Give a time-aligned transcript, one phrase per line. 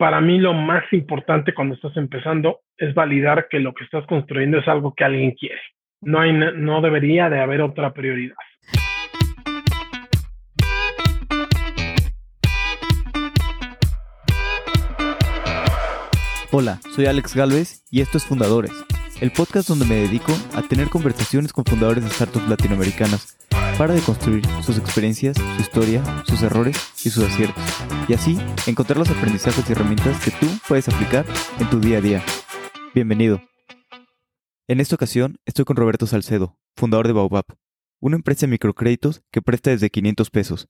[0.00, 4.56] para mí lo más importante cuando estás empezando es validar que lo que estás construyendo
[4.56, 5.60] es algo que alguien quiere.
[6.00, 8.34] No, hay, no debería de haber otra prioridad.
[16.50, 18.72] Hola, soy Alex Galvez y esto es Fundadores,
[19.20, 23.36] el podcast donde me dedico a tener conversaciones con fundadores de startups latinoamericanas
[23.80, 27.64] para deconstruir sus experiencias, su historia, sus errores y sus aciertos.
[28.08, 31.24] Y así encontrar los aprendizajes y herramientas que tú puedes aplicar
[31.58, 32.22] en tu día a día.
[32.94, 33.40] Bienvenido.
[34.68, 37.46] En esta ocasión estoy con Roberto Salcedo, fundador de Baobab,
[38.00, 40.68] una empresa de microcréditos que presta desde 500 pesos.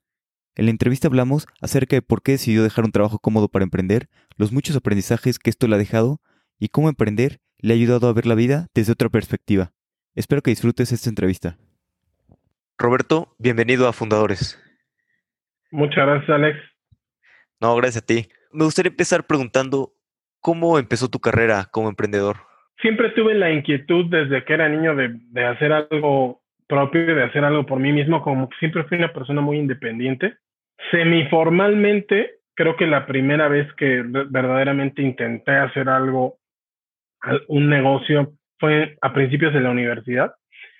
[0.54, 4.09] En la entrevista hablamos acerca de por qué decidió dejar un trabajo cómodo para emprender,
[4.37, 6.20] los muchos aprendizajes que esto le ha dejado
[6.60, 9.73] y cómo emprender le ha ayudado a ver la vida desde otra perspectiva.
[10.15, 11.59] Espero que disfrutes esta entrevista.
[12.80, 14.58] Roberto, bienvenido a Fundadores.
[15.70, 16.58] Muchas gracias, Alex.
[17.60, 18.26] No, gracias a ti.
[18.52, 19.92] Me gustaría empezar preguntando,
[20.40, 22.38] ¿cómo empezó tu carrera como emprendedor?
[22.80, 27.66] Siempre tuve la inquietud desde que era niño de, hacer algo propio, de hacer algo
[27.66, 30.38] por mí mismo, como que siempre fui una persona muy independiente.
[30.90, 36.38] Semiformalmente, creo que la primera vez que verdaderamente intenté hacer algo,
[37.48, 40.34] un negocio, fue a principios de la universidad.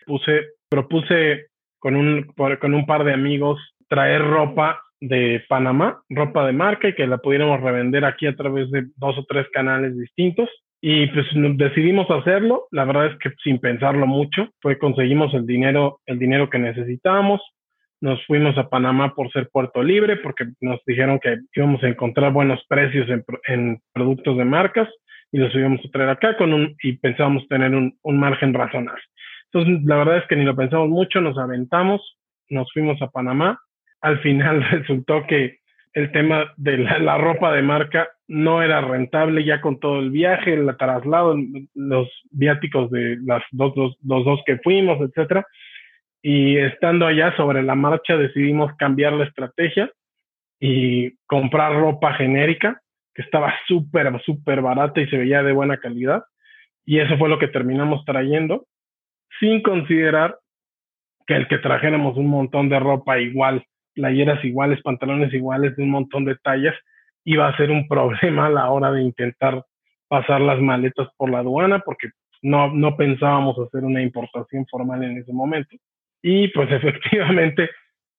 [0.07, 1.50] Puse, propuse
[1.81, 6.95] con un, con un par de amigos traer ropa de Panamá, ropa de marca y
[6.95, 10.49] que la pudiéramos revender aquí a través de dos o tres canales distintos.
[10.83, 16.01] Y pues decidimos hacerlo, la verdad es que sin pensarlo mucho, fue conseguimos el dinero,
[16.07, 17.43] el dinero que necesitábamos,
[18.01, 22.33] nos fuimos a Panamá por ser puerto libre, porque nos dijeron que íbamos a encontrar
[22.33, 24.89] buenos precios en, en productos de marcas
[25.33, 29.03] y los íbamos a traer acá con un, y pensábamos tener un, un margen razonable.
[29.53, 33.61] Entonces, la verdad es que ni lo pensamos mucho, nos aventamos, nos fuimos a Panamá.
[34.01, 35.59] Al final resultó que
[35.93, 40.55] el tema de la, ropa de marca no era rentable ya con todo el viaje,
[40.55, 41.37] el traslado,
[41.75, 45.45] los viáticos de las dos, los dos que fuimos, etcétera.
[46.23, 49.91] Y estando allá sobre la marcha decidimos cambiar la estrategia
[50.61, 52.81] y comprar ropa genérica
[53.15, 56.23] que estaba súper, súper barata y se veía de buena calidad.
[56.85, 58.67] Y eso fue lo que terminamos trayendo
[59.41, 60.39] sin considerar
[61.27, 63.65] que el que trajéramos un montón de ropa igual,
[63.95, 66.75] playeras iguales, pantalones iguales, de un montón de tallas,
[67.25, 69.65] iba a ser un problema a la hora de intentar
[70.09, 72.09] pasar las maletas por la aduana, porque
[72.43, 75.77] no, no pensábamos hacer una importación formal en ese momento.
[76.23, 77.71] Y pues efectivamente,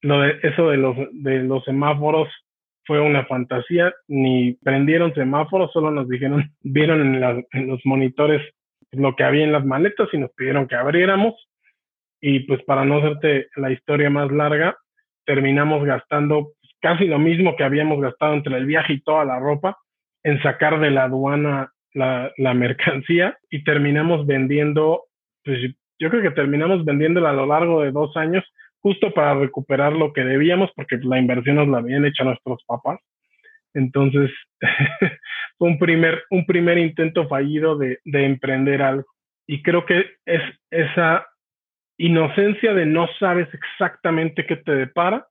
[0.01, 2.29] lo de, eso de los, de los semáforos
[2.85, 8.41] fue una fantasía, ni prendieron semáforos, solo nos dijeron, vieron en, en los monitores
[8.91, 11.35] lo que había en las maletas y nos pidieron que abriéramos.
[12.19, 14.77] Y pues para no hacerte la historia más larga,
[15.25, 19.77] terminamos gastando casi lo mismo que habíamos gastado entre el viaje y toda la ropa
[20.23, 25.03] en sacar de la aduana la, mercancía y terminamos vendiendo,
[25.43, 25.59] pues
[25.99, 28.43] yo creo que terminamos vendiéndola a lo largo de dos años
[28.79, 32.99] justo para recuperar lo que debíamos porque la inversión nos la habían hecho nuestros papás.
[33.73, 34.31] Entonces,
[35.65, 39.05] un primer, un primer intento fallido de, de emprender algo.
[39.47, 40.41] Y creo que es
[40.71, 41.27] esa
[41.97, 45.27] inocencia de no sabes exactamente qué te depara,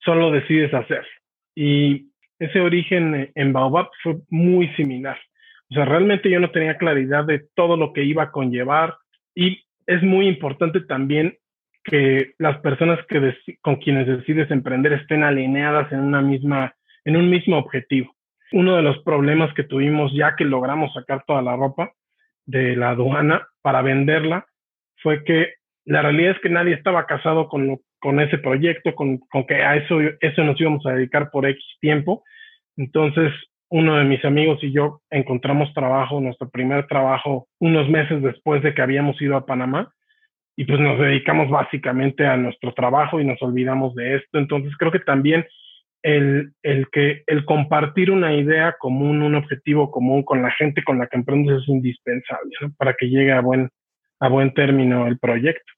[0.00, 1.06] solo decides hacer.
[1.54, 5.18] Y ese origen en Baobab fue muy similar.
[5.70, 8.96] O sea, realmente yo no tenía claridad de todo lo que iba a conllevar
[9.34, 11.36] y es muy importante también
[11.84, 16.74] que las personas que con quienes decides emprender estén alineadas en una misma
[17.04, 18.17] en un mismo objetivo.
[18.52, 21.92] Uno de los problemas que tuvimos ya que logramos sacar toda la ropa
[22.46, 24.46] de la aduana para venderla
[25.02, 25.54] fue que
[25.84, 29.76] la realidad es que nadie estaba casado con, con ese proyecto, con, con, que a
[29.76, 32.24] eso, eso nos íbamos a dedicar por X tiempo.
[32.76, 33.32] Entonces,
[33.70, 38.74] uno de mis amigos y yo encontramos trabajo, nuestro primer trabajo, unos meses después de
[38.74, 39.92] que habíamos ido a Panamá
[40.56, 44.38] y pues nos dedicamos básicamente a nuestro trabajo y nos olvidamos de esto.
[44.38, 45.46] Entonces, creo que también
[46.02, 50.98] el, el, que, el compartir una idea común, un objetivo común con la gente con
[50.98, 53.70] la que emprendes es indispensable para que llegue a buen,
[54.20, 55.72] a buen término el proyecto.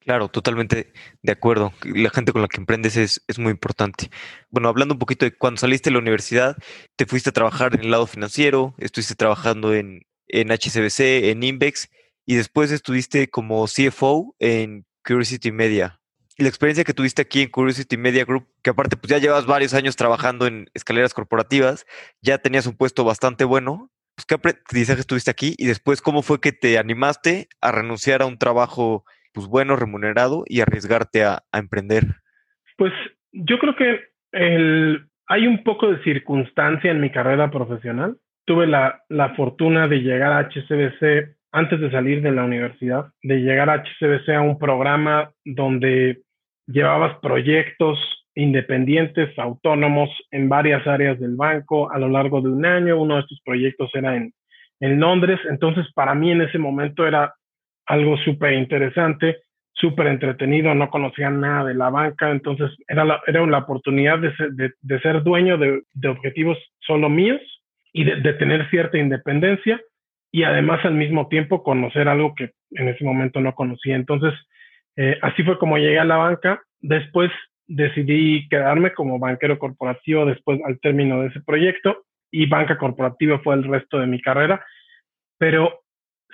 [0.00, 0.92] Claro, totalmente
[1.22, 1.72] de acuerdo.
[1.82, 4.10] La gente con la que emprendes es, es, muy importante.
[4.50, 6.56] Bueno, hablando un poquito de cuando saliste de la universidad,
[6.96, 11.88] te fuiste a trabajar en el lado financiero, estuviste trabajando en, en HCBC, en Invex,
[12.26, 16.00] y después estuviste como CFO en Curiosity Media
[16.42, 19.74] la experiencia que tuviste aquí en Curiosity Media Group, que aparte pues ya llevas varios
[19.74, 21.86] años trabajando en escaleras corporativas,
[22.22, 23.90] ya tenías un puesto bastante bueno.
[24.16, 25.54] Pues, ¿Qué aprendizaje tuviste aquí?
[25.58, 30.44] Y después, ¿cómo fue que te animaste a renunciar a un trabajo pues bueno, remunerado
[30.46, 32.04] y arriesgarte a, a emprender?
[32.76, 32.92] Pues
[33.32, 34.00] yo creo que
[34.32, 38.16] el, hay un poco de circunstancia en mi carrera profesional.
[38.46, 43.36] Tuve la, la fortuna de llegar a HCBC antes de salir de la universidad, de
[43.36, 46.22] llegar a HCBC a un programa donde
[46.66, 47.98] llevabas proyectos
[48.34, 53.00] independientes, autónomos en varias áreas del banco a lo largo de un año.
[53.00, 54.32] Uno de estos proyectos era en,
[54.80, 55.38] en Londres.
[55.48, 57.34] Entonces, para mí en ese momento era
[57.86, 59.38] algo súper interesante,
[59.74, 64.34] súper entretenido, no conocía nada de la banca, entonces era la, era la oportunidad de
[64.36, 67.40] ser, de, ser dueño de, de, objetivos solo míos
[67.92, 69.80] y de, tener cierta independencia
[70.30, 73.96] y además al mismo tiempo conocer algo que en ese momento no conocía.
[73.96, 74.32] Entonces,
[74.96, 76.62] eh, así fue como llegué a la banca.
[76.80, 77.30] Después
[77.66, 83.54] decidí quedarme como banquero corporativo después al término de ese proyecto y banca corporativa fue
[83.54, 84.64] el resto de mi carrera.
[85.38, 85.80] Pero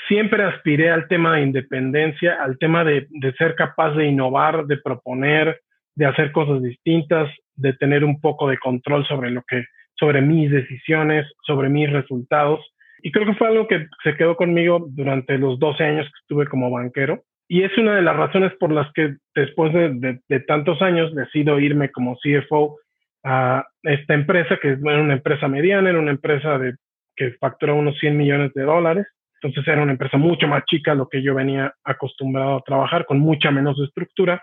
[0.08, 4.78] siempre aspiré al tema de independencia, al tema de, de, ser capaz de innovar, de
[4.78, 5.60] proponer,
[5.94, 9.64] de hacer cosas distintas, de tener un poco de control sobre lo que,
[9.98, 12.60] sobre mis decisiones, sobre mis resultados.
[13.02, 16.46] Y creo que fue algo que se quedó conmigo durante los 12 años que estuve
[16.46, 17.22] como banquero.
[17.50, 21.91] Y es una de las razones por las que después de, tantos años decido irme
[21.91, 22.79] como CFO
[23.25, 26.76] a esta empresa, que es una empresa mediana, era una empresa de,
[27.17, 29.06] que facturó unos 100 millones de dólares
[29.43, 33.06] entonces era una empresa mucho más chica a lo que yo venía acostumbrado a trabajar,
[33.06, 34.43] con mucha menos estructura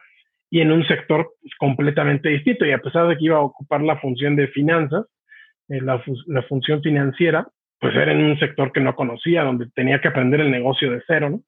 [0.50, 2.66] y en un sector completamente distinto.
[2.66, 5.06] Y a pesar de que iba a ocupar la función de finanzas,
[5.70, 7.48] eh, la, la, función financiera,
[7.80, 11.04] pues era en un sector que no conocía, donde tenía que aprender el negocio de
[11.06, 11.42] cero, ¿no?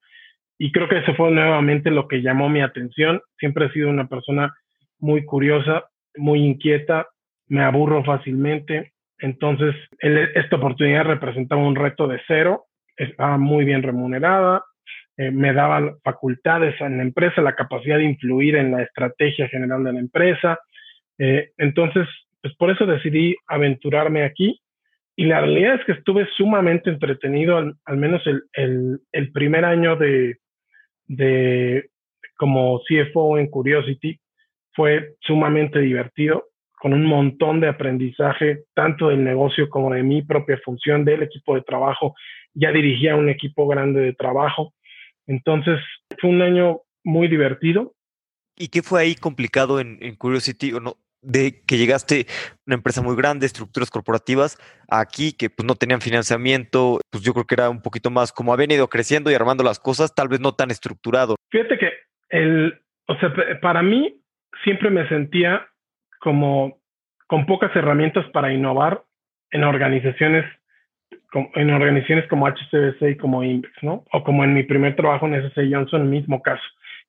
[0.62, 3.22] Y creo que eso fue nuevamente lo que llamó mi atención.
[3.38, 4.54] Siempre he sido una persona
[4.98, 5.86] muy curiosa,
[6.16, 7.08] muy inquieta,
[7.48, 8.92] me aburro fácilmente.
[9.18, 12.66] Entonces, esta oportunidad representaba un reto de cero
[13.00, 14.62] estaba muy bien remunerada,
[15.16, 19.84] eh, me daban facultades en la empresa, la capacidad de influir en la estrategia general
[19.84, 20.58] de la empresa.
[21.18, 22.06] Eh, entonces,
[22.42, 24.60] pues por eso decidí aventurarme aquí.
[25.16, 29.64] Y la realidad es que estuve sumamente entretenido, al, al menos el, el, el, primer
[29.64, 30.36] año de,
[31.10, 31.90] de
[32.36, 34.18] como CFO en Curiosity.
[34.72, 36.46] Fue sumamente divertido,
[36.78, 41.54] con un montón de aprendizaje, tanto del negocio como de mi propia función, del equipo
[41.54, 42.14] de trabajo
[42.54, 44.74] ya dirigía un equipo grande de trabajo.
[45.26, 45.78] Entonces,
[46.20, 47.94] fue un año muy divertido.
[48.56, 50.96] ¿Y qué fue ahí complicado en, Curiosity o no?
[51.22, 54.58] De que llegaste a una empresa muy grande, estructuras corporativas,
[54.88, 58.52] aquí que pues no tenían financiamiento, pues yo creo que era un poquito más como
[58.52, 61.36] ha venido creciendo y armando las cosas, tal vez no tan estructurado.
[61.50, 61.90] Fíjate que
[62.30, 64.22] el, o sea, para mí
[64.64, 65.66] siempre me sentía
[66.20, 66.80] como
[67.26, 69.04] con pocas herramientas para innovar
[69.50, 70.44] en organizaciones
[71.54, 74.04] en organizaciones como HCBC y como Index, ¿no?
[74.12, 76.62] O como en mi primer trabajo en SC Johnson, mismo caso,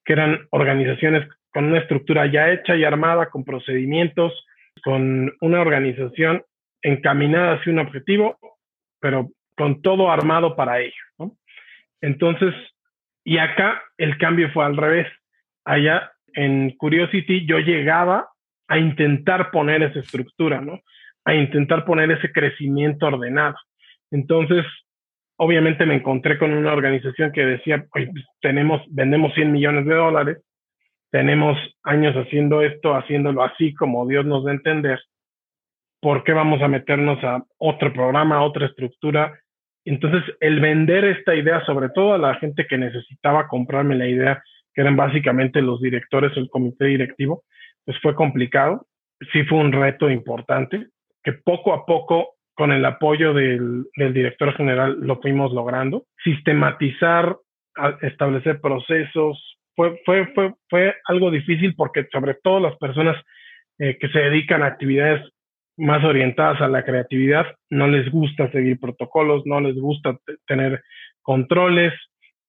[0.05, 4.33] que eran organizaciones con una estructura ya hecha y armada, con procedimientos,
[4.83, 6.43] con una organización
[6.81, 8.37] encaminada hacia un objetivo,
[8.99, 10.93] pero con todo armado para ello.
[12.01, 12.53] Entonces,
[13.23, 15.07] y acá el cambio fue al revés.
[15.65, 18.29] Allá en Curiosity yo llegaba
[18.67, 20.79] a intentar poner esa estructura, ¿no?
[21.25, 23.55] A intentar poner ese crecimiento ordenado.
[24.09, 24.65] Entonces,
[25.37, 28.09] obviamente me encontré con una organización que decía, pues
[28.41, 30.37] tenemos, vendemos 100 millones de dólares,
[31.11, 34.99] tenemos años haciendo esto, haciéndolo así como Dios nos da a entender.
[36.01, 39.39] ¿Por qué vamos a meternos a otro programa, a otra estructura?
[39.85, 44.43] Entonces, el vender esta idea, sobre todo a la gente que necesitaba comprarme la idea,
[44.73, 47.43] que eran básicamente los directores o el comité directivo,
[47.85, 48.87] pues fue complicado.
[49.31, 50.87] Sí fue un reto importante,
[51.23, 56.05] que poco a poco con el apoyo del, director general lo fuimos logrando.
[56.23, 57.37] Sistematizar,
[58.01, 63.17] establecer procesos, fue, fue, fue, fue algo difícil porque sobre todo las personas
[63.79, 65.21] eh, que se dedican a actividades
[65.77, 70.83] más orientadas a la creatividad, no les gusta seguir protocolos, no les gusta tener
[71.21, 71.93] controles.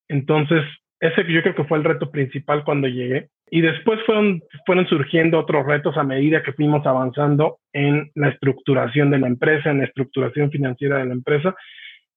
[0.08, 0.62] Entonces,
[1.00, 3.28] ese yo creo que fue el reto principal cuando llegué.
[3.50, 9.10] Y después fueron, fueron surgiendo otros retos a medida que fuimos avanzando en la estructuración
[9.10, 11.54] de la empresa, en la estructuración financiera de la empresa.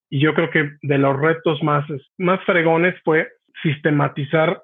[0.09, 1.85] Y yo creo que de los retos más,
[2.17, 3.27] más fregones fue
[3.63, 4.61] sistematizar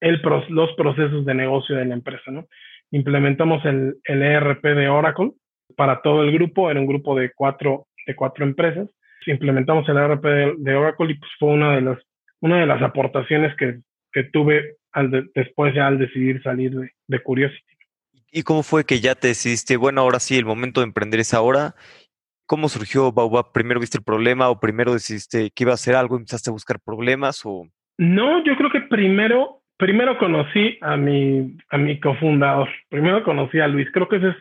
[0.00, 2.30] el, los procesos de negocio de la empresa.
[2.30, 2.46] ¿no?
[2.90, 5.32] Implementamos el, el ERP de Oracle
[5.76, 8.88] para todo el grupo, era un grupo de cuatro, de cuatro empresas.
[9.26, 11.98] Implementamos el ERP de, de Oracle y pues fue una de las,
[12.40, 13.80] una de las aportaciones que,
[14.12, 14.78] que tuve
[15.34, 16.74] después ya al decidir salir
[17.06, 17.62] de, Curiosity.
[18.30, 21.34] ¿Y cómo fue que ya te decidiste, bueno, ahora sí, el momento de emprender es
[21.34, 21.74] ahora?
[22.46, 23.52] ¿Cómo surgió Baobab?
[23.52, 26.52] ¿Primero viste el problema o primero decidiste que iba a hacer algo y empezaste a
[26.52, 27.42] buscar problemas?
[27.44, 27.66] O...
[27.98, 32.68] No, yo creo que primero, primero conocí a mi, a mi cofundador.
[32.90, 33.88] Primero conocí a Luis.
[33.92, 34.36] Creo que ese es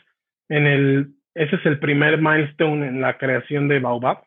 [0.50, 4.24] en el, ese es el primer milestone en la creación de Baobab.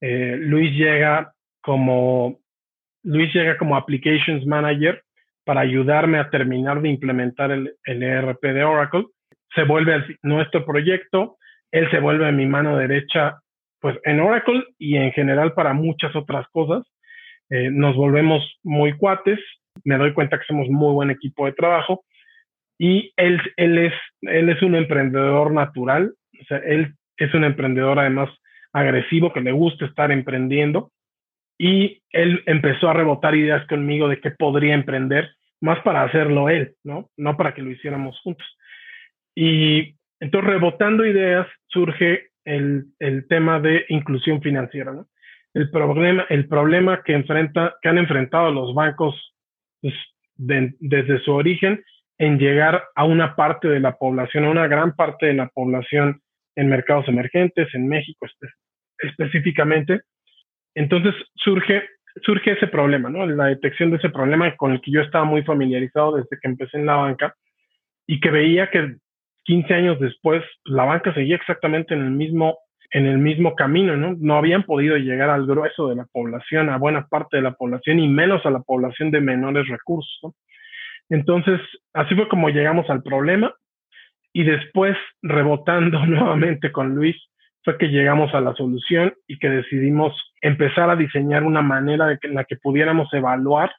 [0.00, 2.40] Eh, Luis llega como
[3.04, 5.02] Luis llega como Applications Manager
[5.44, 9.06] para ayudarme a terminar de implementar el, el ERP de Oracle.
[9.54, 11.36] Se vuelve nuestro proyecto,
[11.72, 13.40] él se vuelve mi mano derecha
[13.80, 16.86] pues en Oracle y en general para muchas otras cosas.
[17.50, 19.40] Eh, nos volvemos muy cuates,
[19.84, 22.04] me doy cuenta que somos muy buen equipo de trabajo
[22.78, 26.14] y él, es, un emprendedor natural,
[26.64, 28.30] él es un emprendedor además
[28.72, 30.90] agresivo que le gusta estar emprendiendo
[31.58, 36.74] y él empezó a rebotar ideas conmigo de qué podría emprender, más para hacerlo él,
[36.82, 37.08] ¿no?
[37.16, 38.46] No para que lo hiciéramos juntos.
[39.34, 42.92] Y entonces rebotando ideas surge el,
[43.28, 44.92] tema de inclusión financiera.
[45.54, 49.31] El problema, que han enfrentado los bancos
[49.82, 49.94] pues,
[50.36, 51.84] desde su origen
[52.18, 56.20] en llegar a una parte de la población, a una gran parte de la población
[56.56, 58.26] en mercados emergentes, en México
[58.98, 60.02] específicamente.
[60.74, 61.82] Entonces surge,
[62.22, 63.26] surge ese problema, ¿no?
[63.26, 66.78] La detección de ese problema con el que yo estaba muy familiarizado desde que empecé
[66.78, 67.34] en la banca
[68.06, 68.96] y que veía que
[69.44, 72.58] 15 años después la banca seguía exactamente en el mismo
[72.92, 74.14] en el mismo camino, ¿no?
[74.18, 77.98] No habían podido llegar al grueso de la población, a buena parte de la población
[77.98, 80.34] y menos a la población de menores recursos, ¿no?
[81.08, 81.60] Entonces,
[81.94, 83.54] así fue como llegamos al problema
[84.32, 87.16] y después, rebotando nuevamente con Luis,
[87.64, 92.34] fue que llegamos a la solución y que decidimos empezar a diseñar una manera en
[92.34, 93.72] la que pudiéramos evaluar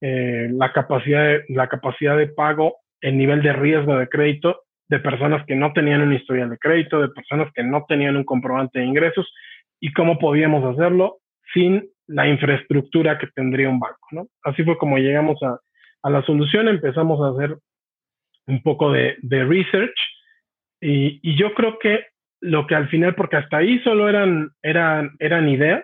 [0.00, 5.44] eh, la, capacidad la capacidad de pago, el nivel de riesgo de crédito de personas
[5.46, 8.86] que no tenían un historial de crédito, de personas que no tenían un comprobante de
[8.86, 9.32] ingresos
[9.80, 11.18] y cómo podíamos hacerlo
[11.52, 14.06] sin la infraestructura que tendría un banco.
[14.12, 14.26] ¿no?
[14.42, 15.58] Así fue como llegamos a,
[16.02, 17.56] a la solución, empezamos a hacer
[18.46, 19.98] un poco de, research
[20.80, 22.06] y, yo creo que
[22.40, 25.82] lo que al final, porque hasta ahí solo eran, eran, eran ideas,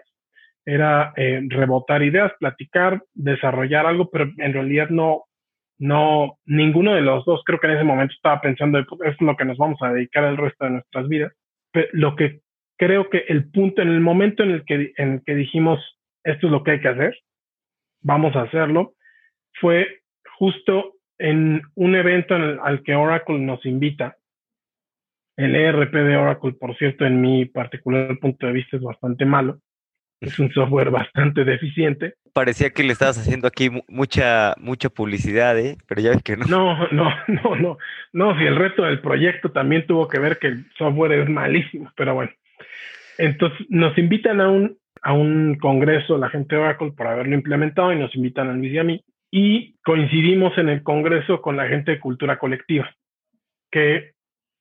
[0.66, 5.24] era eh, rebotar ideas, platicar, desarrollar algo, pero en realidad no,
[5.80, 9.34] no, ninguno de los dos creo que en ese momento estaba pensando, pues, es lo
[9.34, 11.32] que nos vamos a dedicar el resto de nuestras vidas.
[11.72, 12.40] Pero lo que
[12.76, 15.80] creo que el punto, en el momento en el que, en el que dijimos,
[16.22, 17.16] esto es lo que hay que hacer,
[18.02, 18.92] vamos a hacerlo,
[19.54, 20.02] fue
[20.38, 24.16] justo en un evento al que Oracle nos invita.
[25.38, 29.60] El ERP de Oracle, por cierto, en mi particular punto de vista es bastante malo.
[30.20, 32.14] Es un software bastante deficiente.
[32.34, 35.78] Parecía que le estabas haciendo aquí mucha mucha publicidad, ¿eh?
[35.88, 36.46] pero ya ves que no.
[36.46, 37.78] No, no, no, no.
[38.12, 41.90] No, si el reto del proyecto también tuvo que ver que el software es malísimo,
[41.96, 42.32] pero bueno.
[43.18, 47.92] Entonces nos invitan a un, a un congreso, la gente de Oracle, por haberlo implementado
[47.92, 51.68] y nos invitan a Luis y a mí y coincidimos en el Congreso con la
[51.68, 52.90] gente de Cultura Colectiva,
[53.70, 54.12] que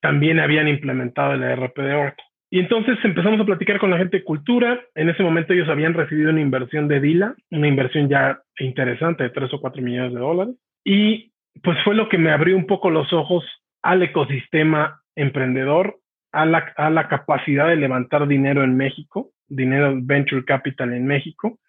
[0.02, 2.26] también habían implementado el ERP de Oracle.
[2.52, 4.82] Y entonces empezamos a platicar con la gente de Cultura.
[4.96, 9.30] En ese momento ellos habían recibido una inversión de Dila, una inversión ya interesante de
[9.30, 10.56] 3 o 4 millones de dólares.
[10.84, 13.44] Y pues fue lo que me abrió un poco los ojos
[13.84, 16.00] al ecosistema emprendedor,
[16.32, 21.60] a la, a la capacidad de levantar dinero en México, dinero venture capital en México.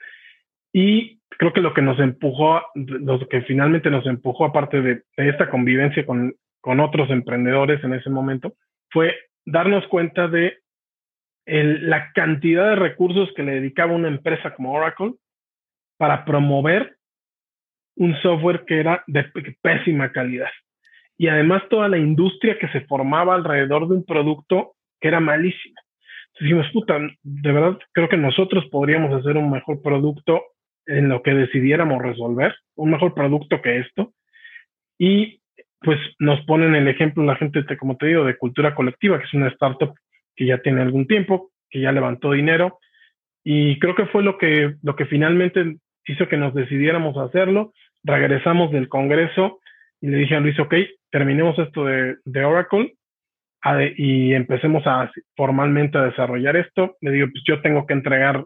[0.73, 5.51] Y creo que lo que nos empujó, lo que finalmente nos empujó, aparte de, esta
[5.51, 8.55] convivencia con, con, otros emprendedores en ese momento,
[8.91, 10.59] fue darnos cuenta de
[11.47, 15.15] la cantidad de recursos que le dedicaba una empresa como Oracle
[15.97, 16.97] para promover
[17.97, 19.25] un software que era de
[19.61, 20.51] pésima calidad.
[21.19, 25.75] Y además toda la industria que se formaba alrededor de un producto que era malísimo.
[26.41, 30.43] Dijimos, puta, de verdad creo que nosotros podríamos hacer un mejor producto
[30.87, 34.15] en lo que decidiéramos resolver, un mejor producto que esto.
[34.99, 35.43] Y
[35.81, 39.35] pues nos ponen el ejemplo la gente, como te digo, de Cultura Colectiva, que es
[39.35, 39.95] una startup
[40.37, 42.79] que ya tiene algún tiempo, que ya levantó dinero.
[43.45, 47.73] Y creo que fue lo que, lo que finalmente hizo que nos decidiéramos a hacerlo.
[48.03, 49.61] Regresamos del Congreso
[50.01, 50.75] y le dije a Luis, ok,
[51.11, 52.95] terminemos esto de, Oracle
[53.97, 56.97] y empecemos a formalmente a desarrollar esto.
[57.01, 58.45] Le digo, pues yo tengo que entregar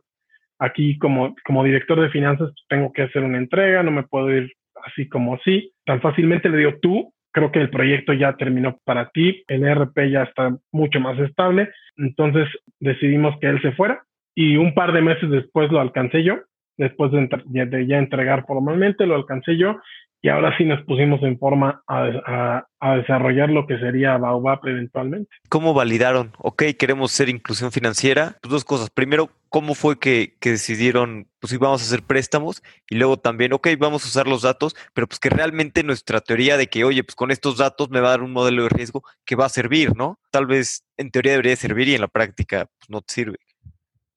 [0.59, 4.53] aquí como, como director de finanzas tengo que hacer una entrega, no me puedo ir
[4.87, 5.73] así como así.
[5.85, 10.09] Tan fácilmente le digo tú, creo que el proyecto ya terminó para ti, el ERP
[10.11, 12.49] ya está mucho más estable, entonces
[12.79, 14.05] decidimos que él se fuera
[14.37, 16.37] y un par de meses después lo alcancé yo,
[16.79, 19.77] después de, de ya entregar formalmente lo alcancé yo
[20.25, 22.65] y ahora sí nos pusimos en forma a,
[22.97, 25.29] desarrollar lo que sería Baobab eventualmente.
[25.51, 26.33] ¿Cómo validaron?
[26.39, 28.37] Ok, queremos ser inclusión financiera.
[28.41, 28.89] Pues dos cosas.
[28.89, 33.53] Primero, ¿cómo fue que, que decidieron, pues sí, vamos a hacer préstamos y luego también,
[33.53, 37.05] ok, vamos a usar los datos, pero pues que realmente nuestra teoría de que, oye,
[37.05, 39.51] pues con estos datos me va a dar un modelo de riesgo que va a
[39.51, 40.19] servir, ¿no?
[40.31, 43.37] Tal vez en teoría debería servir y en la práctica pues, no te sirve.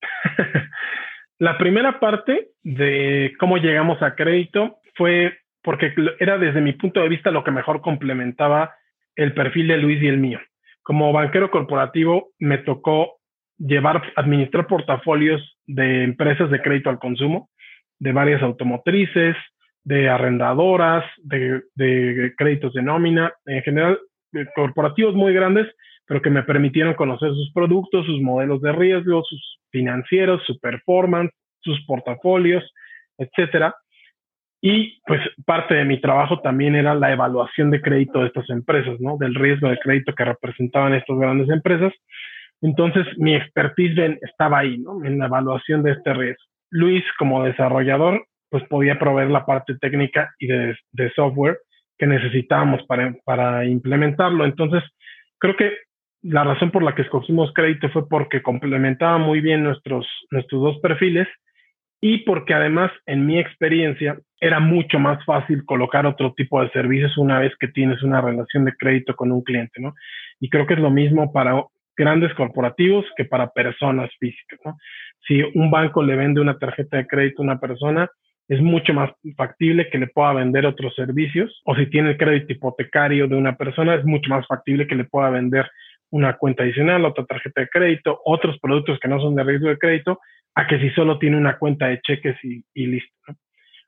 [1.38, 7.10] la primera parte de cómo llegamos a crédito fue porque era desde mi punto de
[7.10, 8.76] vista lo que mejor complementaba
[9.16, 10.40] el perfil de Luis y el mío.
[10.84, 13.18] Como banquero corporativo me tocó
[13.58, 17.50] llevar, administrar portafolios de empresas de crédito al consumo,
[18.00, 19.36] de varias automotrices,
[19.84, 24.00] de arrendadoras, de, de créditos de nómina, en general
[24.56, 25.68] corporativos muy grandes,
[26.06, 31.32] pero que me permitieron conocer sus productos, sus modelos de riesgo, sus financieros, su performance,
[31.62, 32.64] sus portafolios,
[33.18, 33.76] etcétera.
[34.62, 39.00] Y pues parte de mi trabajo también era la evaluación de crédito de estas empresas,
[39.00, 39.18] ¿no?
[39.18, 41.94] Del riesgo de crédito que representaban estas grandes empresas.
[42.62, 45.06] Entonces mi expertise estaba ahí, ¿no?
[45.06, 46.44] En la evaluación de este riesgo.
[46.72, 51.60] Luis, como desarrollador, pues podía proveer la parte técnica y de, de software
[51.98, 54.46] que necesitábamos para, para implementarlo.
[54.46, 54.84] Entonces,
[55.40, 55.74] creo que
[56.24, 60.80] la razón por la que escogimos crédito fue porque complementaba muy bien nuestros, nuestros dos
[60.80, 61.28] perfiles
[62.00, 67.18] y porque además, en mi experiencia, era mucho más fácil colocar otro tipo de servicios
[67.18, 69.96] una vez que tienes una relación de crédito con un cliente, ¿no?
[70.40, 71.64] Y creo que es lo mismo para
[71.96, 74.78] grandes corporativos que para personas físicas, ¿no?
[75.28, 78.08] Si un banco le vende una tarjeta de crédito a una persona,
[78.48, 82.54] es mucho más factible que le pueda vender otros servicios, o si tiene el crédito
[82.54, 85.70] hipotecario de una persona, es mucho más factible que le pueda vender
[86.12, 89.78] una cuenta adicional, otra tarjeta de crédito, otros productos que no son de riesgo de
[89.78, 90.20] crédito,
[90.58, 93.14] a que si solo tiene una cuenta de cheques y, listo.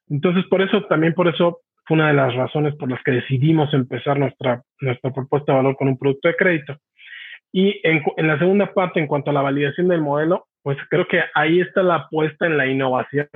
[0.07, 3.73] Entonces, por eso, también por eso fue una de las razones por las que decidimos
[3.73, 6.77] empezar nuestra, nuestra propuesta de valor con un producto de crédito.
[7.51, 11.23] Y en, la segunda parte, en cuanto a la validación del modelo, pues creo que
[11.33, 13.27] ahí está la apuesta en la innovación.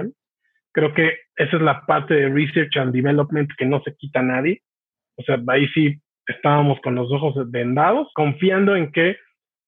[0.71, 4.23] Creo que esa es la parte de research and development que no se quita a
[4.23, 4.61] nadie.
[5.17, 9.17] O sea, ahí sí estábamos con los ojos vendados, confiando en que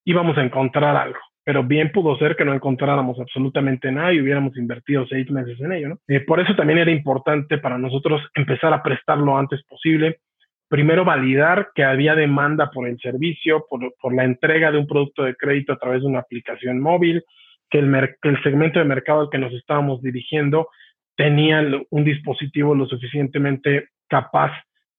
[0.05, 1.19] íbamos a encontrar algo.
[1.45, 5.71] Pero bien pudo ser que no encontráramos absolutamente nada y hubiéramos invertido seis meses en
[5.71, 5.99] ello.
[6.07, 10.19] Eh, por eso también era importante para nosotros empezar a prestar lo antes posible.
[10.67, 15.35] Primero, validar que había demanda por el servicio, por, la entrega de un producto de
[15.35, 17.23] crédito a través de una aplicación móvil,
[17.69, 20.67] que el segmento de mercado al que nos estábamos dirigiendo
[21.15, 24.51] tenía un dispositivo lo suficientemente capaz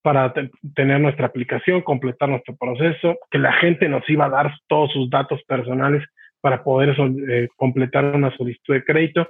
[0.03, 0.33] para
[0.77, 5.11] tener nuestra aplicación, completar nuestro proceso, que la gente nos iba a dar todos sus
[5.11, 6.05] datos personales
[6.47, 6.95] para poder
[7.29, 9.27] eh, completar una solicitud de crédito.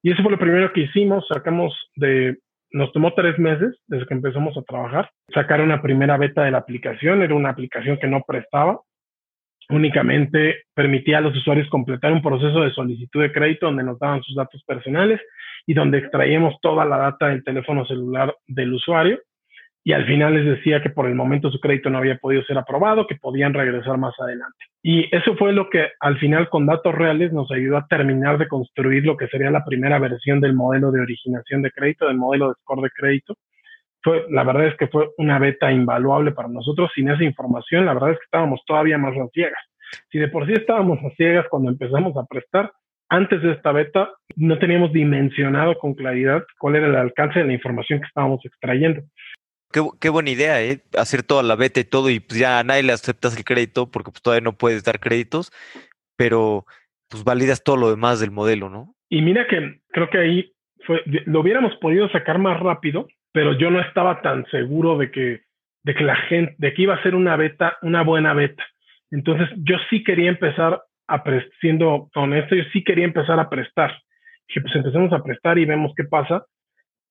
[0.00, 1.26] Y eso fue lo primero que hicimos.
[1.26, 2.38] Sacamos de,
[2.70, 6.58] nos tomó tres meses desde que empezamos a trabajar, sacar una primera beta de la
[6.58, 7.20] aplicación.
[7.20, 8.78] Era una aplicación que no prestaba,
[9.70, 14.22] únicamente permitía a los usuarios completar un proceso de solicitud de crédito donde nos daban
[14.22, 15.20] sus datos personales
[15.66, 19.18] y donde extraíamos toda la data del teléfono celular del usuario
[19.84, 22.56] y al final les decía que por el momento su crédito no había podido ser
[22.56, 24.64] aprobado, que podían regresar más adelante.
[24.82, 28.46] Y eso fue lo que al final con datos reales nos ayudó a terminar de
[28.46, 32.48] construir lo que sería la primera versión del modelo de originación de crédito, del modelo
[32.48, 33.34] de score de crédito.
[34.02, 36.90] Fue, la verdad es que fue una beta invaluable para nosotros.
[36.94, 39.62] Sin esa información, la verdad es que estábamos todavía más a ciegas.
[40.10, 42.72] Si de por sí estábamos a ciegas cuando empezamos a prestar,
[43.08, 47.52] antes de esta beta no teníamos dimensionado con claridad cuál era el alcance de la
[47.52, 49.02] información que estábamos extrayendo.
[49.72, 50.82] Qué, buena idea, ¿eh?
[50.96, 53.90] Hacer toda la beta y todo y pues ya a nadie le aceptas el crédito
[53.90, 55.50] porque pues todavía no puedes dar créditos,
[56.16, 56.66] pero
[57.08, 58.94] pues validas todo lo demás del modelo, ¿no?
[59.08, 60.52] Y mira que creo que ahí
[60.86, 65.42] fue, lo hubiéramos podido sacar más rápido, pero yo no estaba tan seguro de que,
[65.84, 68.64] de que la gente, de que iba a ser una beta, una buena beta.
[69.10, 71.24] Entonces yo sí quería empezar a,
[71.60, 73.92] siendo honesto, yo sí quería empezar a prestar.
[74.48, 76.46] Dije, pues empecemos a prestar y vemos qué pasa.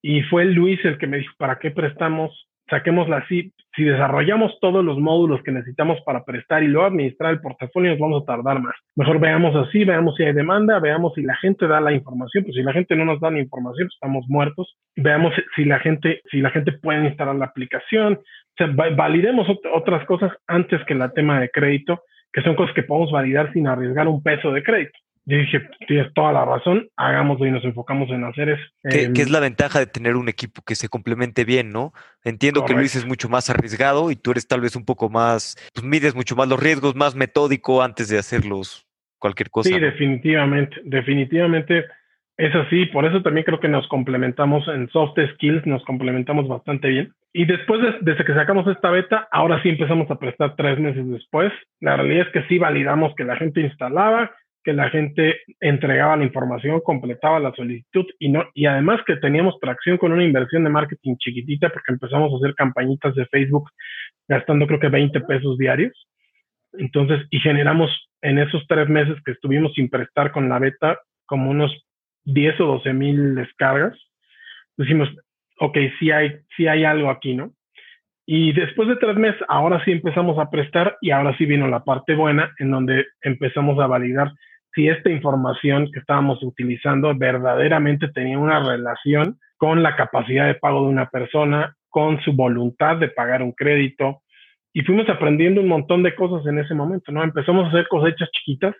[0.02, 2.48] Y fue Luis el que me dijo, ¿para qué prestamos?
[2.72, 7.40] Saquémosla así, si desarrollamos todos los módulos que necesitamos para prestar y luego administrar el
[7.40, 8.74] portafolio, nos vamos a tardar más.
[8.96, 12.56] Mejor veamos así, veamos si hay demanda, veamos si la gente da la información, pues
[12.56, 14.74] si la gente no nos da la información, estamos muertos.
[14.96, 20.06] Veamos si la gente, si la gente puede instalar la aplicación, o sea, validemos otras
[20.06, 22.00] cosas antes que el tema de crédito,
[22.32, 24.98] que son cosas que podemos validar sin arriesgar un peso de crédito.
[25.24, 28.62] Yo dije, tienes toda la razón, hagámoslo y nos enfocamos en hacer eso.
[28.82, 31.92] ¿Qué, es la ventaja de tener un equipo que se complemente bien, no?
[32.24, 35.56] Entiendo que Luis es mucho más arriesgado y tú eres tal vez un poco más,
[35.72, 38.86] pues mides mucho más los riesgos, más metódico antes de hacerlos
[39.20, 39.68] cualquier cosa.
[39.68, 41.84] Sí, definitivamente, definitivamente
[42.36, 42.86] es así.
[42.86, 47.12] Por eso también creo que nos complementamos en soft skills, nos complementamos bastante bien.
[47.32, 51.52] Y después, desde que sacamos esta beta, ahora sí empezamos a prestar tres meses después.
[51.80, 54.32] La realidad es que sí validamos que la gente instalaba,
[54.64, 59.58] que la gente entregaba la información, completaba la solicitud y no y además que teníamos
[59.60, 63.70] tracción con una inversión de marketing chiquitita porque empezamos a hacer campañitas de Facebook
[64.28, 65.92] gastando creo que 20 pesos diarios.
[66.74, 67.90] Entonces, y generamos
[68.22, 71.70] en esos tres meses que estuvimos sin prestar con la beta como unos
[72.24, 73.98] 10 o 12 mil descargas.
[74.76, 75.08] Decimos,
[75.58, 77.52] ok, sí hay, sí hay algo aquí, ¿no?
[78.26, 81.82] Y después de tres meses, ahora sí empezamos a prestar y ahora sí vino la
[81.82, 84.32] parte buena en donde empezamos a validar
[84.74, 90.82] si esta información que estábamos utilizando verdaderamente tenía una relación con la capacidad de pago
[90.82, 94.22] de una persona, con su voluntad de pagar un crédito.
[94.72, 97.22] Y fuimos aprendiendo un montón de cosas en ese momento, ¿no?
[97.22, 98.74] Empezamos a hacer cosechas chiquitas.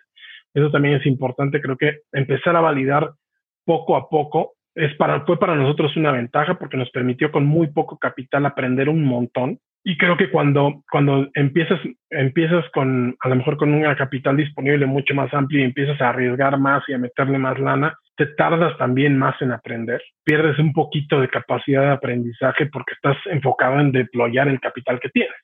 [0.53, 3.11] Eso también es importante, creo que empezar a validar
[3.65, 7.67] poco a poco es para, fue para nosotros una ventaja porque nos permitió con muy
[7.67, 9.59] poco capital aprender un montón.
[9.85, 14.85] Y creo que cuando, cuando empiezas, empiezas con, a lo mejor con un capital disponible
[14.85, 18.77] mucho más amplio y empiezas a arriesgar más y a meterle más lana, te tardas
[18.77, 20.01] también más en aprender.
[20.23, 25.09] Pierdes un poquito de capacidad de aprendizaje porque estás enfocado en deployar el capital que
[25.09, 25.35] tienes.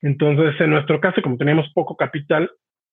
[0.00, 2.48] Entonces, en nuestro caso, como teníamos poco capital,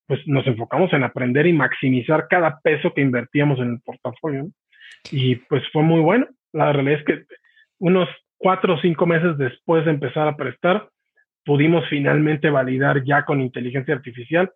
[0.08, 4.48] pues nos enfocamos en aprender y maximizar cada peso que invertíamos en el portafolio.
[5.12, 6.28] Y pues fue muy bueno.
[6.54, 7.24] La realidad es que
[7.80, 10.90] unos cuatro o cinco meses después de empezar a prestar,
[11.44, 14.52] pudimos finalmente validar ya con inteligencia artificial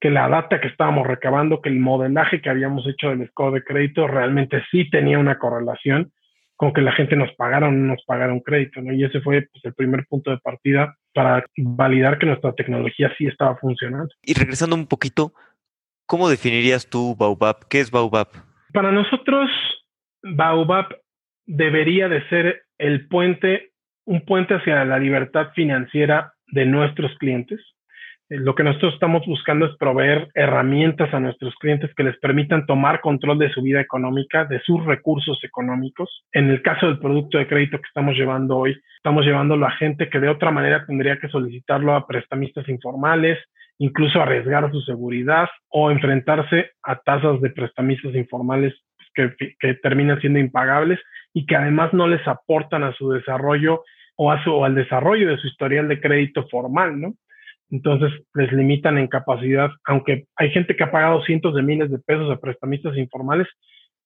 [0.00, 3.64] que la data que estábamos recabando, que el modelaje que habíamos hecho del score de
[3.64, 6.12] crédito realmente sí tenía una correlación
[6.56, 8.92] con que la gente nos pagara o no nos pagara un crédito, ¿no?
[8.92, 13.26] Y ese fue pues, el primer punto de partida para validar que nuestra tecnología sí
[13.26, 14.08] estaba funcionando.
[14.22, 15.32] Y regresando un poquito,
[16.06, 17.66] ¿cómo definirías tú Baobab?
[17.68, 18.28] ¿Qué es Baobab?
[18.72, 19.50] Para nosotros,
[20.24, 20.86] Baobab
[21.46, 23.72] debería de ser el puente,
[24.06, 27.60] un puente hacia la libertad financiera de nuestros clientes.
[28.30, 32.64] Eh, lo que nosotros estamos buscando es proveer herramientas a nuestros clientes que les permitan
[32.64, 36.24] tomar control de su vida económica, de sus recursos económicos.
[36.32, 40.08] En el caso del producto de crédito que estamos llevando hoy, estamos llevándolo a gente
[40.08, 43.38] que de otra manera tendría que solicitarlo a prestamistas informales,
[43.78, 48.74] incluso arriesgar su seguridad o enfrentarse a tasas de prestamistas informales
[49.14, 51.00] que, terminan siendo impagables
[51.32, 53.82] y que además no les aportan a su desarrollo
[54.16, 57.14] o, a su, al desarrollo de su historial de crédito formal, ¿no?
[57.70, 61.98] Entonces les limitan en capacidad, aunque hay gente que ha pagado cientos de miles de
[61.98, 63.48] pesos a prestamistas informales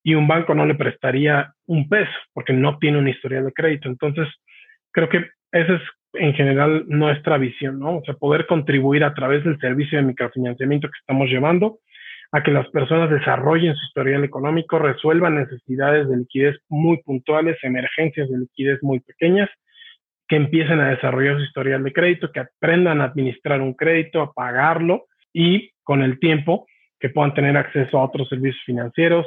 [0.03, 3.88] y un banco no le prestaría un peso porque no tiene una historial de crédito.
[3.88, 4.29] Entonces,
[4.92, 5.83] creo que esa es
[6.14, 7.99] en general nuestra visión, ¿no?
[7.99, 11.79] O sea, poder contribuir a través del servicio de microfinanciamiento que estamos llevando
[12.33, 18.29] a que las personas desarrollen su historial económico, resuelvan necesidades de liquidez muy puntuales, emergencias
[18.29, 19.49] de liquidez muy pequeñas,
[20.29, 24.33] que empiecen a desarrollar su historial de crédito, que aprendan a administrar un crédito, a
[24.33, 26.67] pagarlo y con el tiempo
[27.01, 29.27] que puedan tener acceso a otros servicios financieros,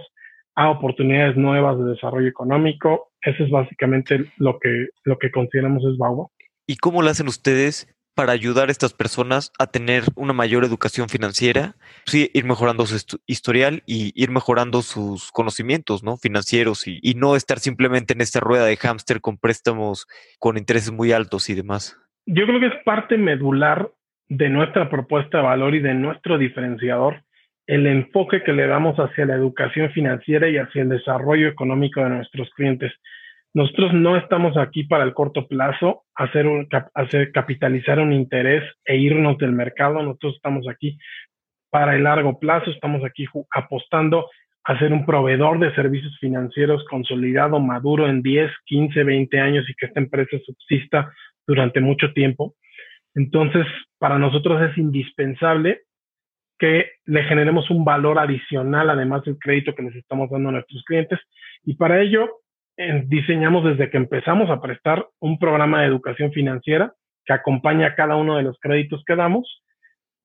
[0.55, 3.11] a oportunidades nuevas de desarrollo económico.
[3.21, 6.27] Eso es básicamente lo que, lo que consideramos es BAUBA.
[6.67, 11.09] ¿Y cómo lo hacen ustedes para ayudar a estas personas a tener una mayor educación
[11.09, 16.17] financiera, sí, ir mejorando su historial y ir mejorando sus conocimientos ¿no?
[16.17, 20.07] financieros y, y, no estar simplemente en esta rueda de hámster con préstamos
[20.39, 21.97] con intereses muy altos y demás.
[22.25, 23.91] Yo creo que es parte medular
[24.29, 27.23] de nuestra propuesta de valor y de nuestro diferenciador
[27.67, 32.09] el enfoque que le damos hacia la educación financiera y hacia el desarrollo económico de
[32.09, 32.91] nuestros clientes.
[33.53, 38.97] Nosotros no estamos aquí para el corto plazo, hacer, un, hacer capitalizar un interés e
[38.97, 40.01] irnos del mercado.
[40.01, 40.97] Nosotros estamos aquí
[41.69, 44.29] para el largo plazo, estamos aquí apostando
[44.63, 49.73] a ser un proveedor de servicios financieros consolidado, maduro en 10, 15, 20 años y
[49.73, 51.11] que esta empresa subsista
[51.47, 52.55] durante mucho tiempo.
[53.15, 53.65] Entonces,
[53.97, 55.81] para nosotros es indispensable
[56.59, 60.83] que le generemos un valor adicional, además del crédito que les estamos dando a nuestros
[60.83, 61.19] clientes.
[61.65, 62.40] Y para ello,
[63.05, 66.93] diseñamos desde que empezamos a prestar un programa de educación financiera
[67.25, 69.61] que acompaña cada uno de los créditos que damos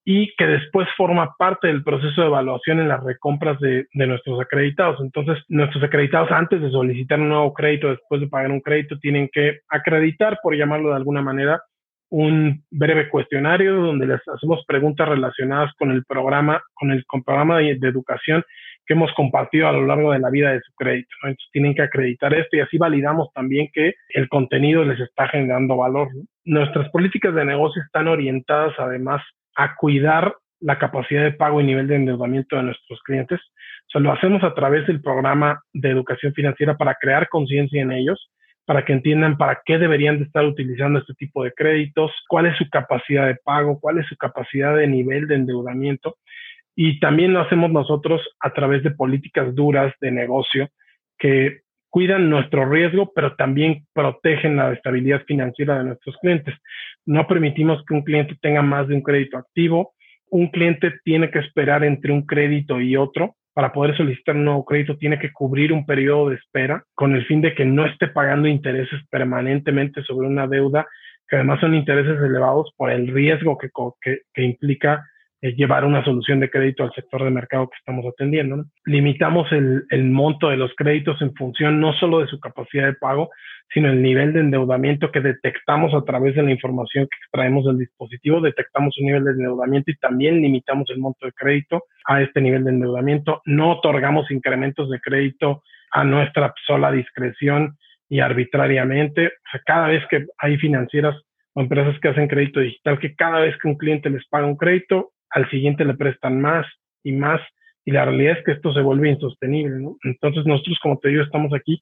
[0.04, 4.40] y que después forma parte del proceso de evaluación en las recompras de, de, nuestros
[4.40, 5.00] acreditados.
[5.00, 9.28] Entonces, nuestros acreditados antes de solicitar un nuevo crédito, después de pagar un crédito, tienen
[9.32, 11.60] que acreditar, por llamarlo de alguna manera,
[12.08, 17.74] un breve cuestionario donde les hacemos preguntas relacionadas con el programa, con el programa de,
[17.74, 18.44] de educación
[18.86, 21.08] que hemos compartido a lo largo de la vida de su crédito.
[21.22, 25.76] Entonces tienen que acreditar esto y así validamos también que el contenido les está generando
[25.76, 26.08] valor.
[26.44, 29.22] Nuestras políticas de negocio están orientadas además
[29.56, 33.40] a cuidar la capacidad de pago y nivel de endeudamiento de nuestros clientes.
[33.40, 37.92] O sea, lo hacemos a través del programa de educación financiera para crear conciencia en
[37.92, 38.30] ellos,
[38.64, 42.56] para que entiendan para qué deberían de estar utilizando este tipo de créditos, cuál es
[42.56, 46.16] su capacidad de pago, cuál es su capacidad de nivel de endeudamiento
[46.76, 50.68] Y también lo hacemos nosotros a través de políticas duras de negocio
[51.18, 56.54] que cuidan nuestro riesgo, pero también protegen la estabilidad financiera de nuestros clientes.
[57.06, 59.94] No permitimos que un cliente tenga más de un crédito activo.
[60.28, 64.66] Un cliente tiene que esperar entre un crédito y otro para poder solicitar un nuevo
[64.66, 68.08] crédito tiene que cubrir un periodo de espera con el fin de que no esté
[68.08, 70.86] pagando intereses permanentemente sobre una deuda
[71.26, 73.70] que además son intereses elevados por el riesgo que,
[74.34, 75.06] que, implica
[75.40, 78.64] llevar una solución de crédito al sector de mercado que estamos atendiendo.
[78.84, 82.94] Limitamos el, el, monto de los créditos en función no solo de su capacidad de
[82.94, 83.30] pago,
[83.72, 87.78] sino el nivel de endeudamiento que detectamos a través de la información que extraemos del
[87.78, 92.40] dispositivo, detectamos un nivel de endeudamiento y también limitamos el monto de crédito a este
[92.40, 93.42] nivel de endeudamiento.
[93.44, 97.76] No otorgamos incrementos de crédito a nuestra sola discreción
[98.08, 99.26] y arbitrariamente.
[99.26, 101.16] O sea, cada vez que hay financieras
[101.54, 104.56] o empresas que hacen crédito digital, que cada vez que un cliente les paga un
[104.56, 106.66] crédito, al siguiente le prestan más
[107.02, 107.40] y más.
[107.84, 109.96] Y la realidad es que esto se vuelve insostenible, ¿no?
[110.02, 111.80] Entonces nosotros, como te digo, estamos aquí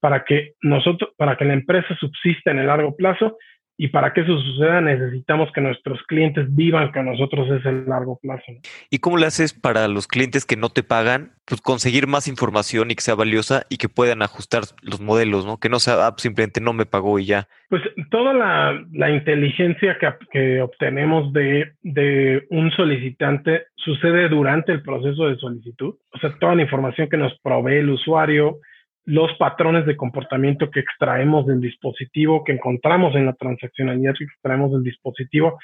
[0.00, 3.38] para que nosotros, para que la empresa subsista en el largo plazo
[3.76, 8.44] y para que eso suceda necesitamos que nuestros clientes vivan con nosotros ese largo plazo.
[8.90, 12.90] ¿Y cómo le haces para los clientes que no te pagan, pues conseguir más información
[12.90, 15.58] y que sea valiosa y que puedan ajustar los modelos, ¿no?
[15.58, 17.48] Que no sea ah, simplemente no me pagó y ya.
[17.68, 24.82] Pues toda la, la inteligencia que, que obtenemos de, de un solicitante sucede durante el
[24.82, 25.94] proceso de solicitud.
[26.12, 28.58] O sea, toda la información que nos provee el usuario,
[29.04, 34.72] los patrones de comportamiento que extraemos del dispositivo, que encontramos en la transaccionalidad que extraemos
[34.72, 35.58] del dispositivo,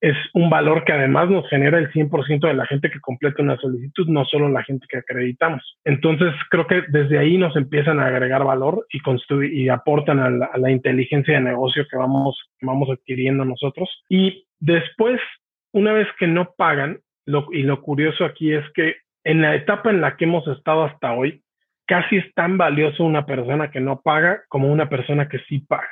[0.00, 3.56] es un valor que además nos genera el 100% de la gente que completa una
[3.56, 5.76] solicitud, no solo la gente que acreditamos.
[5.84, 9.00] Entonces, creo que desde ahí nos empiezan a agregar valor y,
[9.46, 13.90] y aportan a la, inteligencia de negocio que vamos, vamos adquiriendo nosotros.
[14.08, 15.20] Y después,
[15.72, 17.00] una vez que no pagan,
[17.52, 21.12] y lo curioso aquí es que en la etapa en la que hemos estado hasta
[21.12, 21.42] hoy,
[21.88, 25.88] casi es tan valioso una persona que no paga como una persona que sí paga.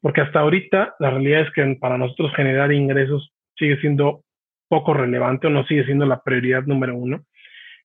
[0.00, 4.22] Porque hasta ahorita la realidad es que para nosotros generar ingresos sigue siendo
[4.68, 7.22] poco relevante o no sigue siendo la prioridad número uno.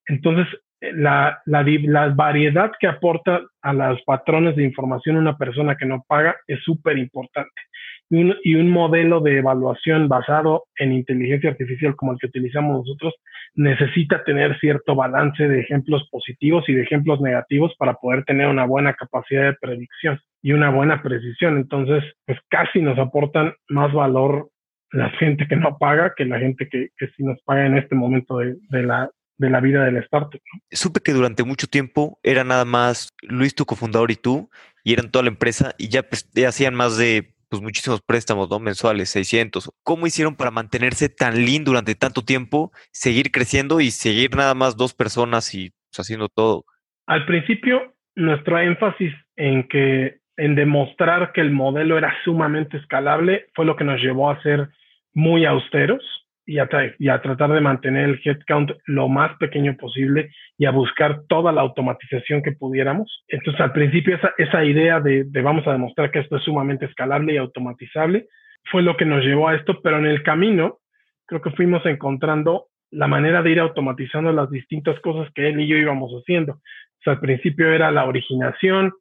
[0.08, 0.48] Entonces,
[0.80, 6.04] la, la, la variedad que aporta a los patrones de información una persona que no
[6.08, 7.62] paga es súper importante
[8.10, 13.14] y un, modelo de evaluación basado en inteligencia artificial como el que utilizamos nosotros
[13.56, 18.66] necesita tener cierto balance de ejemplos positivos y de ejemplos negativos para poder tener una
[18.66, 21.58] buena capacidad de predicción y una buena precisión.
[21.58, 24.50] Entonces, pues casi nos aportan más valor
[24.92, 27.96] la gente que no paga que la gente que, que sí nos paga en este
[27.96, 30.40] momento de, de la, de la vida del startup.
[30.72, 34.50] Supe que durante mucho tiempo era nada más Luis, tu cofundador y tú,
[34.84, 38.50] y eran toda la empresa, y ya, pues, ya hacían más de pues muchísimos préstamos,
[38.50, 38.60] ¿no?
[38.60, 39.72] Mensuales, 600.
[39.84, 44.78] ¿Cómo hicieron para mantenerse tan lean durante tanto tiempo, seguir creciendo y seguir nada más
[44.78, 46.66] dos personas y pues, haciendo todo?
[47.06, 53.66] Al principio, nuestro énfasis en que en demostrar que el modelo era sumamente escalable fue
[53.66, 54.70] lo que nos llevó a ser
[55.14, 56.04] muy austeros
[56.48, 61.52] y a, tratar de mantener el headcount lo más pequeño posible y a buscar toda
[61.52, 63.26] la automatización que pudiéramos.
[63.28, 67.38] Entonces, al principio, esa, idea de, vamos a demostrar que esto es sumamente escalable y
[67.38, 68.28] automatizable
[68.72, 70.80] fue lo que nos llevó a esto, pero en el camino
[71.26, 75.68] creo que fuimos encontrando la manera de ir automatizando las distintas cosas que él y
[75.68, 76.62] yo íbamos haciendo.
[77.06, 78.94] O al principio era la originación,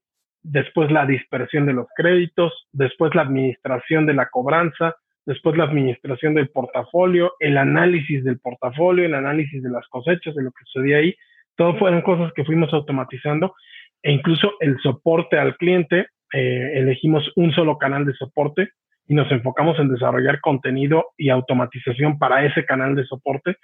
[0.43, 4.97] después la dispersión de los créditos, después la administración de la cobranza,
[5.27, 10.43] después la administración del portafolio, el análisis del portafolio, el análisis de las cosechas, de
[10.43, 11.15] lo que sucedía ahí,
[11.57, 13.55] todo fueron cosas que fuimos automatizando
[14.03, 18.69] e incluso el soporte al cliente, eh, elegimos un solo canal de soporte
[19.09, 23.57] y nos enfocamos en desarrollar contenido y automatización para ese canal de soporte.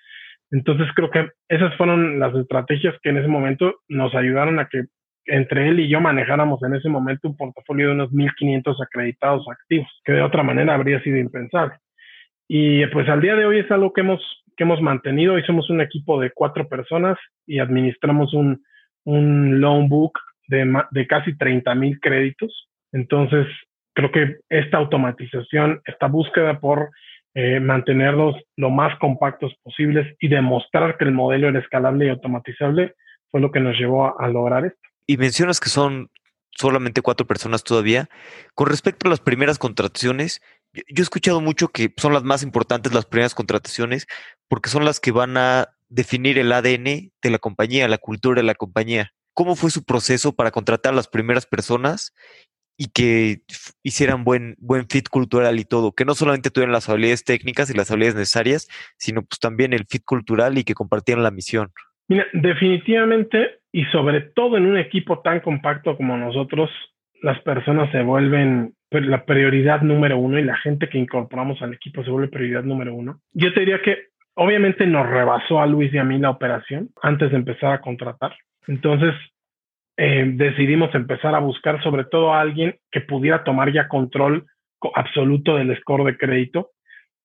[0.50, 4.84] Entonces creo que esas fueron las estrategias que en ese momento nos ayudaron a que
[5.26, 9.88] entre él y yo manejáramos en ese momento un portafolio de unos 1.500 acreditados activos,
[10.04, 11.76] que de otra manera habría sido impensable.
[12.48, 14.20] Y pues al día de hoy es algo que hemos,
[14.56, 15.34] que hemos mantenido.
[15.34, 18.62] Hoy somos un equipo de cuatro personas y administramos un,
[19.04, 22.68] un loan book de, de casi 30 mil créditos.
[22.92, 23.46] Entonces,
[23.94, 26.90] creo que esta automatización, esta búsqueda por
[27.34, 32.94] eh, mantenerlos lo más compactos posibles y demostrar que el modelo era escalable y automatizable
[33.30, 36.10] fue lo que nos llevó a lograr esto y mencionas que son
[36.50, 38.08] solamente cuatro personas todavía.
[38.54, 40.40] Con respecto a las primeras contrataciones,
[40.72, 44.06] yo, he escuchado mucho que son las más importantes las primeras contrataciones
[44.48, 48.46] porque son las que van a definir el ADN de la compañía, la cultura de
[48.46, 49.12] la compañía.
[49.34, 52.14] ¿Cómo fue su proceso para contratar a las primeras personas?
[52.78, 53.42] y que
[53.82, 57.74] hicieran buen, buen fit cultural y todo, que no solamente tuvieran las habilidades técnicas y
[57.74, 61.70] las habilidades necesarias, sino pues también el fit cultural y que compartieran la misión.
[62.08, 66.70] Mira, definitivamente y sobre todo en un equipo tan compacto como nosotros,
[67.22, 72.04] las personas se vuelven la prioridad número uno y la gente que incorporamos al equipo
[72.04, 73.20] se vuelve prioridad número uno.
[73.32, 77.30] Yo te diría que obviamente nos rebasó a Luis y a mí la operación antes
[77.30, 78.36] de empezar a contratar.
[78.66, 79.14] Entonces
[79.96, 84.46] eh, decidimos empezar a buscar sobre todo a alguien que pudiera tomar ya control
[84.94, 86.70] absoluto del score de crédito,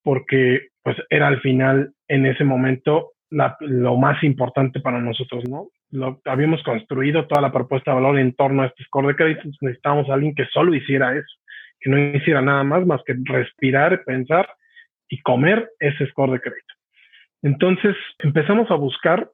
[0.03, 5.67] porque pues era al final en ese momento lo más importante para nosotros, ¿no?
[5.91, 9.41] Lo, habíamos construido toda la propuesta de valor en torno a este score de crédito,
[9.61, 11.35] necesitábamos alguien que solo hiciera eso,
[11.79, 14.47] que no hiciera nada más más que respirar, pensar
[15.09, 16.73] y comer ese score de crédito.
[17.41, 19.29] Entonces empezamos a buscar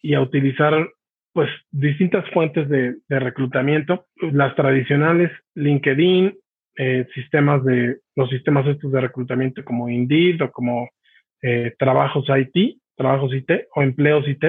[0.00, 0.88] y a utilizar
[1.32, 6.36] pues distintas fuentes de, reclutamiento, las tradicionales, LinkedIn,
[6.76, 10.88] eh, sistemas de, los sistemas estos de reclutamiento como Indeed o como
[11.42, 14.44] eh, trabajos IT, trabajos IT o empleos IT.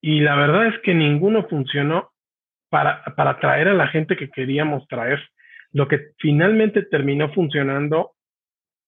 [0.00, 2.10] Y la verdad es que ninguno funcionó
[2.68, 5.20] para, para a la gente que queríamos traer.
[5.72, 8.12] Lo que finalmente terminó funcionando,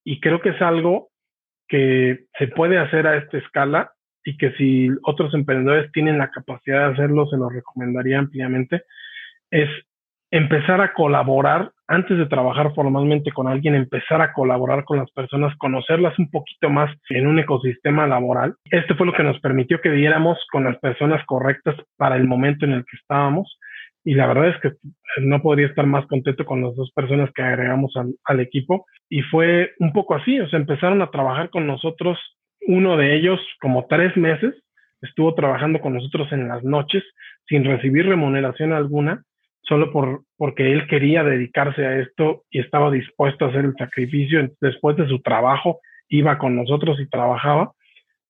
[0.04, 1.10] y creo que es algo
[1.68, 3.92] que se puede hacer a esta escala
[4.24, 8.82] y que si otros emprendedores tienen la capacidad de hacerlo, se lo recomendaría ampliamente,
[9.50, 9.68] es
[10.30, 15.56] empezar a colaborar antes de trabajar formalmente con alguien, empezar a colaborar con las personas,
[15.56, 18.54] conocerlas un poquito más en un ecosistema laboral.
[18.70, 22.64] Este fue lo que nos permitió que diéramos con las personas correctas para el momento
[22.64, 23.58] en el que estábamos.
[24.04, 24.72] Y la verdad es que
[25.20, 28.86] no podría estar más contento con las dos personas que agregamos al, al equipo.
[29.08, 32.18] Y fue un poco así, o sea, empezaron a trabajar con nosotros
[32.68, 34.54] uno de ellos, como tres meses,
[35.02, 37.04] estuvo trabajando con nosotros en las noches
[37.48, 39.22] sin recibir remuneración alguna,
[39.68, 44.48] solo por, porque él quería dedicarse a esto y estaba dispuesto a hacer el sacrificio.
[44.60, 47.72] Después de su trabajo, iba con nosotros y trabajaba.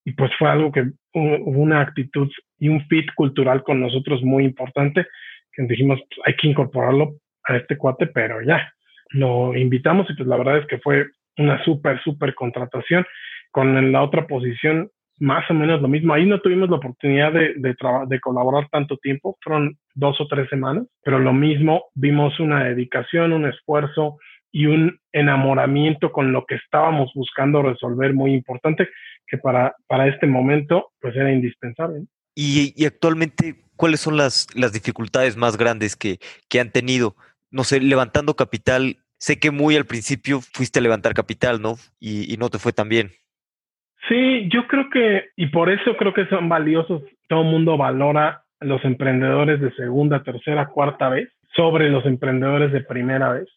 [0.05, 4.44] Y pues fue algo que hubo una actitud y un fit cultural con nosotros muy
[4.44, 5.07] importante,
[5.53, 8.72] que dijimos, pues, hay que incorporarlo a este cuate, pero ya,
[9.11, 11.07] lo invitamos y pues la verdad es que fue
[11.38, 13.05] una súper, súper contratación
[13.51, 16.14] con la otra posición más o menos lo mismo.
[16.14, 20.87] Ahí no tuvimos la oportunidad de, de, colaborar tanto tiempo, fueron dos o tres semanas,
[21.02, 24.18] pero lo mismo, vimos una dedicación, un esfuerzo
[24.52, 28.88] y un enamoramiento con lo que estábamos buscando resolver muy importante,
[29.26, 32.05] que para, para este momento pues era indispensable.
[32.35, 37.16] Y, actualmente, ¿cuáles son las, las dificultades más grandes que, que han tenido?
[37.50, 41.76] No sé, levantando capital, sé que muy al principio fuiste a levantar capital, ¿no?
[41.98, 43.12] Y no te fue tan bien.
[44.09, 48.42] Sí, yo creo que, y por eso creo que son valiosos, todo el mundo valora
[48.61, 53.49] los emprendedores de segunda, tercera, cuarta vez sobre los emprendedores de primera vez,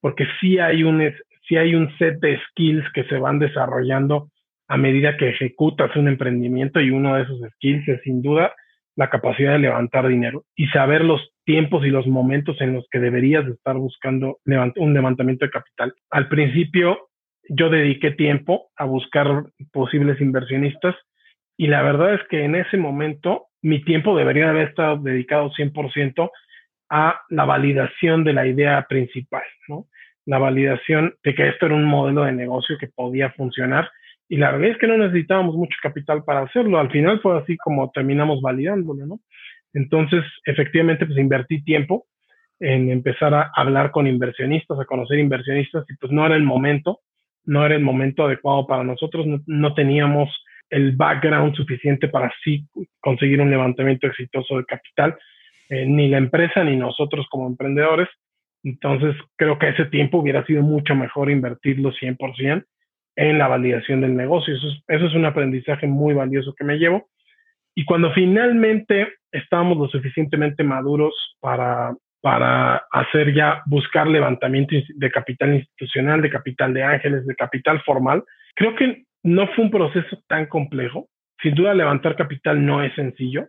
[0.00, 1.02] porque sí hay un,
[1.48, 4.28] sí hay un set de skills que se van desarrollando
[4.68, 8.52] a medida que ejecutas un emprendimiento y uno de esos skills es sin duda
[8.96, 12.98] la capacidad de levantar dinero y saber los tiempos y los momentos en los que
[12.98, 15.94] deberías estar buscando un levantamiento de capital.
[16.10, 17.08] Al principio
[17.48, 20.94] yo dediqué tiempo a buscar posibles inversionistas
[21.56, 26.30] y la verdad es que en ese momento mi tiempo debería haber estado dedicado 100%
[26.90, 29.86] a la validación de la idea principal, ¿no?
[30.24, 33.90] La validación de que esto era un modelo de negocio que podía funcionar
[34.28, 36.78] y la verdad es que no necesitábamos mucho capital para hacerlo.
[36.78, 39.20] Al final fue así como terminamos validándolo, ¿no?
[39.72, 42.06] Entonces, efectivamente, pues invertí tiempo
[42.58, 47.00] en empezar a hablar con inversionistas, a conocer inversionistas y pues no era el momento
[47.46, 50.28] no era el momento adecuado para nosotros, no, teníamos
[50.68, 52.66] el background suficiente para sí
[53.00, 55.16] conseguir un levantamiento exitoso de capital,
[55.68, 58.08] eh, ni la empresa ni nosotros como emprendedores.
[58.64, 62.64] Entonces, creo que ese tiempo hubiera sido mucho mejor invertirlo 100%
[63.14, 64.54] en la validación del negocio.
[64.54, 67.08] Eso es, eso es un aprendizaje muy valioso que me llevo.
[67.74, 75.54] Y cuando finalmente estábamos lo suficientemente maduros para para hacer ya, buscar levantamiento de capital
[75.54, 78.24] institucional, de capital de ángeles, de capital formal.
[78.54, 81.08] Creo que no fue un proceso tan complejo.
[81.42, 83.48] Sin duda, levantar capital no es sencillo,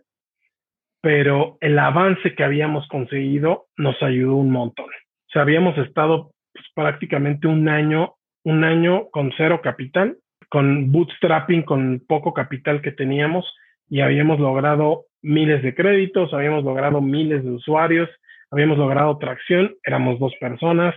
[1.00, 4.86] pero el avance que habíamos conseguido nos ayudó un montón.
[4.86, 10.16] O sea, habíamos estado pues, prácticamente un año, un año con cero capital,
[10.48, 13.44] con bootstrapping, con poco capital que teníamos
[13.88, 18.08] y habíamos logrado miles de créditos, habíamos logrado miles de usuarios,
[18.50, 20.94] habíamos logrado tracción, éramos dos personas,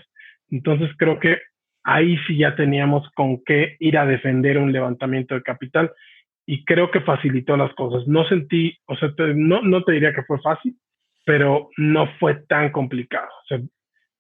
[0.50, 1.38] entonces creo que
[1.84, 5.92] ahí sí ya teníamos con qué ir a defender un levantamiento de capital
[6.46, 8.08] y creo que facilitó las cosas.
[8.08, 10.76] No sentí, o sea, no, no te diría que fue fácil,
[11.26, 13.30] pero no fue tan complicado.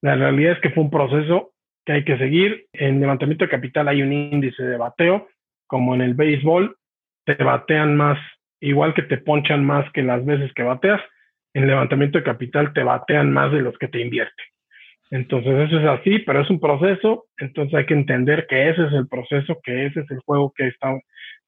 [0.01, 1.51] La realidad es que fue un proceso
[1.85, 2.65] que hay que seguir.
[2.73, 5.27] En levantamiento de capital hay un índice de bateo,
[5.67, 6.75] como en el béisbol,
[7.25, 8.19] te batean más,
[8.59, 11.01] igual que te ponchan más que las veces que bateas,
[11.53, 14.45] en levantamiento de capital te batean más de los que te invierten.
[15.09, 18.93] Entonces eso es así, pero es un proceso, entonces hay que entender que ese es
[18.93, 20.97] el proceso, que ese es el juego que, está,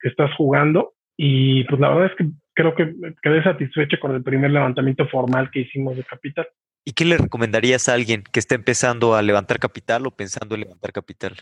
[0.01, 4.23] que estás jugando y pues la verdad es que creo que quedé satisfecho con el
[4.23, 6.47] primer levantamiento formal que hicimos de capital.
[6.85, 10.61] ¿Y qué le recomendarías a alguien que esté empezando a levantar capital o pensando en
[10.61, 11.33] levantar capital?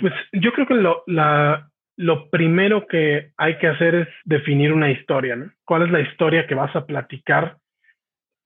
[0.00, 4.90] Pues yo creo que lo, la, lo primero que hay que hacer es definir una
[4.90, 5.52] historia, ¿no?
[5.64, 7.58] ¿Cuál es la historia que vas a platicar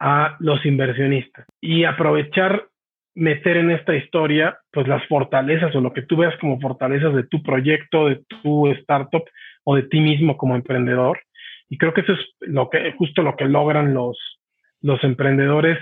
[0.04, 1.46] a los inversionistas?
[1.62, 2.66] Y aprovechar,
[3.14, 7.24] meter en esta historia, pues las fortalezas o lo que tú veas como fortalezas de
[7.24, 9.24] tu proyecto, de tu startup
[9.64, 11.20] o de ti mismo como emprendedor.
[11.70, 14.18] Y creo que eso es lo que, justo lo que logran los,
[14.82, 15.78] los emprendedores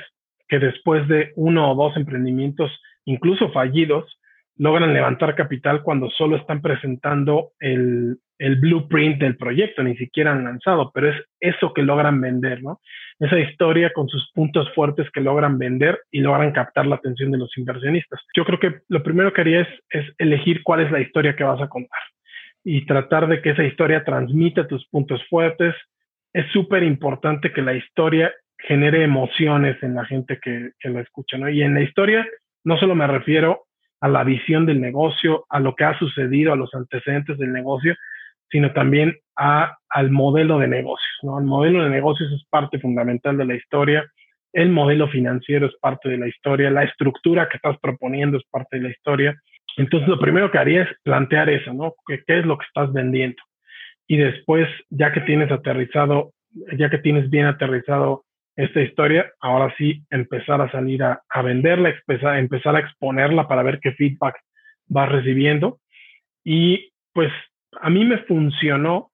[0.48, 2.70] que después de uno o dos emprendimientos,
[3.04, 4.20] incluso fallidos,
[4.56, 10.44] logran levantar capital cuando solo están presentando el, el, blueprint del proyecto, ni siquiera han
[10.44, 12.80] lanzado, pero es eso que logran vender, ¿no?
[13.18, 17.38] Esa historia con sus puntos fuertes que logran vender y logran captar la atención de
[17.38, 18.20] los inversionistas.
[18.36, 21.60] Yo creo que lo primero que haría es, elegir cuál es la historia que vas
[21.60, 22.00] a contar
[22.64, 25.74] y tratar de que esa historia transmita tus puntos fuertes.
[26.32, 31.38] Es súper importante que la historia genere emociones en la gente que, que la escucha,
[31.38, 31.48] ¿no?
[31.48, 32.26] Y en la historia
[32.64, 33.64] no solo me refiero
[34.02, 37.94] a la visión del negocio, a lo que ha sucedido, a los antecedentes del negocio,
[38.50, 41.38] sino también a, al modelo de negocios, ¿no?
[41.38, 44.04] El modelo de negocios es parte fundamental de la historia,
[44.52, 48.78] el modelo financiero es parte de la historia, la estructura que estás proponiendo es parte
[48.78, 49.40] de la historia.
[49.76, 51.94] Entonces, lo primero que haría es plantear eso, ¿no?
[52.04, 53.40] ¿Qué, qué es lo que estás vendiendo?
[54.08, 56.32] Y después, ya que tienes aterrizado,
[56.76, 58.24] ya que tienes bien aterrizado
[58.56, 61.94] esta historia, ahora sí empezar a salir a, venderla,
[62.36, 64.36] empezar, a exponerla para ver qué feedback
[64.86, 65.80] vas recibiendo.
[66.44, 67.32] Y pues
[67.80, 69.10] a mí me funcionó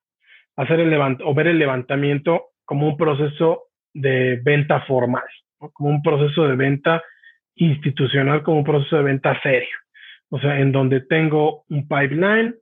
[0.57, 3.64] hacer el levant o ver el levantamiento como un proceso
[3.95, 5.24] de venta formal,
[5.72, 7.03] como un proceso de venta
[7.55, 9.76] institucional, como un proceso de venta serio.
[10.30, 12.55] O sea, en donde tengo un pipeline,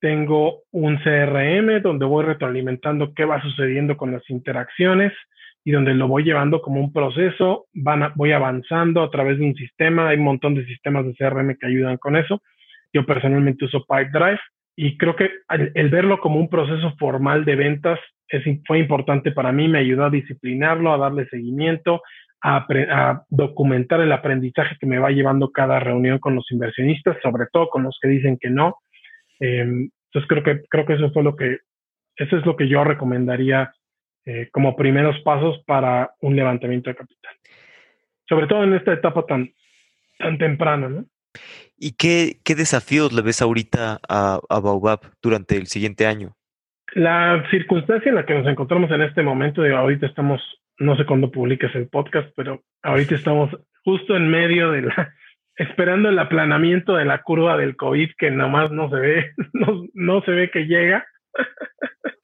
[0.00, 5.12] tengo un CRM donde voy retroalimentando qué va sucediendo con las interacciones,
[5.68, 9.54] y donde lo voy llevando como un proceso, van voy avanzando a través de un
[9.54, 12.40] sistema, hay un montón de sistemas de CRM que ayudan con eso.
[12.90, 14.40] Yo personalmente uso Pipedrive
[14.76, 19.52] y creo que el, verlo como un proceso formal de ventas es, fue importante para
[19.52, 22.00] mí, me ayudó a disciplinarlo, a darle seguimiento,
[22.40, 27.44] a, a, documentar el aprendizaje que me va llevando cada reunión con los inversionistas, sobre
[27.52, 28.76] todo con los que dicen que no.
[29.38, 31.58] Em, entonces creo que, creo que eso fue lo que,
[32.16, 33.70] eso es lo que yo recomendaría
[34.28, 37.34] eh, como primeros pasos para un levantamiento de capital.
[38.28, 39.54] Sobre todo en esta etapa tan,
[40.18, 41.06] tan temprana, ¿no?
[41.78, 46.34] ¿Y qué, qué desafíos le ves ahorita a, a Baobab durante el siguiente año?
[46.92, 50.42] La circunstancia en la que nos encontramos en este momento, de ahorita estamos,
[50.78, 53.50] no sé cuándo publiques el podcast, pero ahorita estamos
[53.82, 55.14] justo en medio de la,
[55.56, 60.20] esperando el aplanamiento de la curva del COVID que nomás no se ve, no, no
[60.20, 61.06] se ve que llega.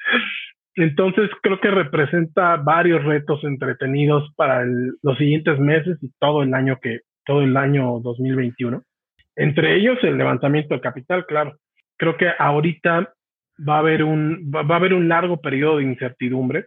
[0.77, 6.79] Entonces creo que representa varios retos entretenidos para los siguientes meses y todo el año
[6.83, 8.83] que todo el año 2021.
[9.37, 11.57] Entre ellos el levantamiento de capital, claro.
[11.97, 13.13] Creo que ahorita
[13.67, 16.67] va a haber un va, a haber un largo periodo de incertidumbre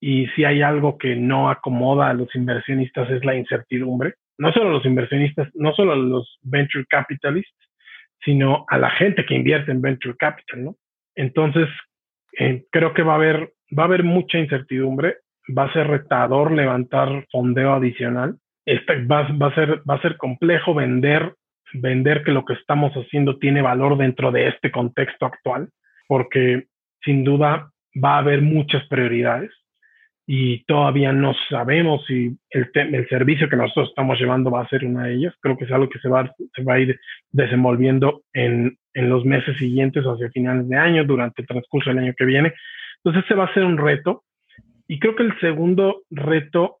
[0.00, 4.14] y si hay algo que no acomoda a los inversionistas es la incertidumbre.
[4.38, 7.54] No solo a los inversionistas, no solo a los venture capitalists,
[8.24, 10.76] sino a la gente que invierte en venture capital, ¿no?
[11.14, 11.68] Entonces,
[12.38, 15.16] eh, creo que va a haber, va a haber mucha incertidumbre,
[15.56, 20.16] va a ser retador levantar fondeo adicional, este, va, va, a ser, va a ser
[20.16, 21.34] complejo vender,
[21.74, 25.68] vender que lo que estamos haciendo tiene valor dentro de este contexto actual,
[26.08, 26.66] porque
[27.04, 27.70] sin duda
[28.02, 29.50] va a haber muchas prioridades
[30.26, 34.84] y todavía no sabemos si el, el, servicio que nosotros estamos llevando va a ser
[34.84, 35.34] una de ellas.
[35.40, 36.98] Creo que es algo que se va, se va a ir
[37.30, 42.14] desenvolviendo en, en los meses siguientes hacia finales de año, durante el transcurso del año
[42.16, 42.54] que viene.
[42.96, 44.24] Entonces, ese va a ser un reto.
[44.86, 46.78] Y creo que el segundo reto,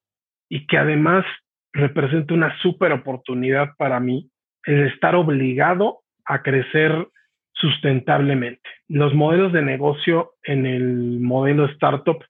[0.48, 1.24] y que además
[1.72, 4.30] representa una súper oportunidad para mí,
[4.64, 7.08] es estar obligado a crecer
[7.52, 8.68] sustentablemente.
[8.88, 12.24] Los modelos de negocio en el modelo startup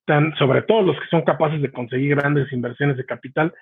[0.00, 3.52] están, sobre todo los que son capaces de conseguir grandes inversiones de capital,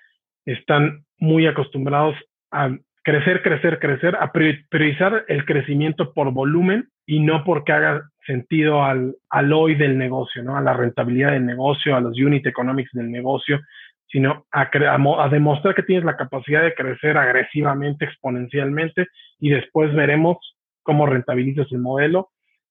[0.46, 2.16] están muy acostumbrados
[2.50, 2.70] a
[3.10, 9.16] crecer, crecer, crecer, a priorizar el crecimiento por volumen y no porque haga sentido al,
[9.30, 10.56] al hoy del negocio, ¿no?
[10.56, 13.60] A la rentabilidad del negocio, a los unit economics del negocio,
[14.06, 19.08] sino a, a, demostrar que tienes la capacidad de crecer agresivamente, exponencialmente,
[19.40, 20.36] y después veremos
[20.84, 22.30] cómo rentabilizas el modelo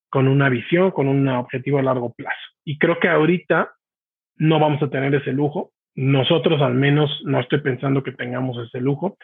[0.09, 2.39] con una visión, con un objetivo a largo plazo.
[2.63, 3.73] Y creo que ahorita
[4.37, 5.71] no vamos a tener ese lujo.
[5.95, 9.17] Nosotros al menos no estoy pensando que tengamos ese lujo.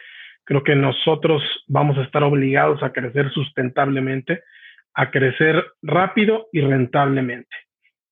[0.46, 4.42] Creo que nosotros vamos a estar obligados a crecer sustentablemente,
[4.94, 7.54] a crecer rápido y rentablemente.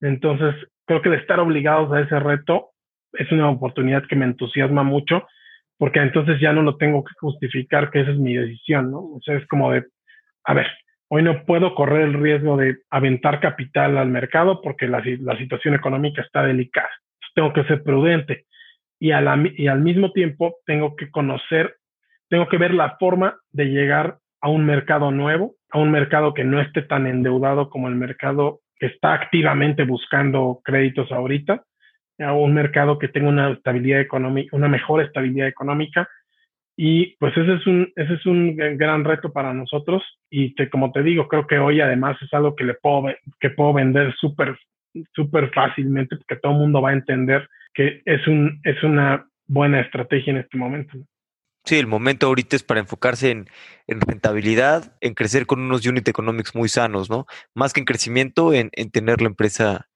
[0.00, 0.54] Entonces,
[0.84, 2.70] creo que de estar obligados a ese reto
[3.14, 5.26] es una oportunidad que me entusiasma mucho,
[5.78, 8.98] porque entonces ya no lo tengo que justificar que esa es mi decisión, ¿no?
[8.98, 9.84] O sea, es como de,
[10.44, 10.66] a ver,
[11.08, 15.74] hoy no puedo correr el riesgo de aventar capital al mercado porque la, la situación
[15.74, 16.90] económica está delicada.
[17.34, 18.46] tengo que ser prudente
[18.98, 21.76] y, a la, y al mismo tiempo tengo que conocer,
[22.28, 26.44] tengo que ver la forma de llegar a un mercado nuevo, a un mercado que
[26.44, 31.64] no esté tan endeudado como el mercado que está activamente buscando créditos ahorita,
[32.20, 36.08] a un mercado que tenga una estabilidad económica, una mejor estabilidad económica.
[36.76, 40.02] Y pues ese es un, ese es un gran reto para nosotros.
[40.28, 43.72] Y como te digo, creo que hoy además es algo que le puedo, que puedo
[43.72, 44.58] vender súper,
[45.12, 49.80] súper fácilmente porque todo el mundo va a entender que es, un, es una buena
[49.80, 50.98] estrategia en este momento.
[51.64, 53.48] Sí, el momento ahorita es para enfocarse en,
[53.86, 57.26] en, rentabilidad, en crecer con unos unit economics muy sanos, ¿no?
[57.54, 59.88] Más que en crecimiento, en, en tener la empresa,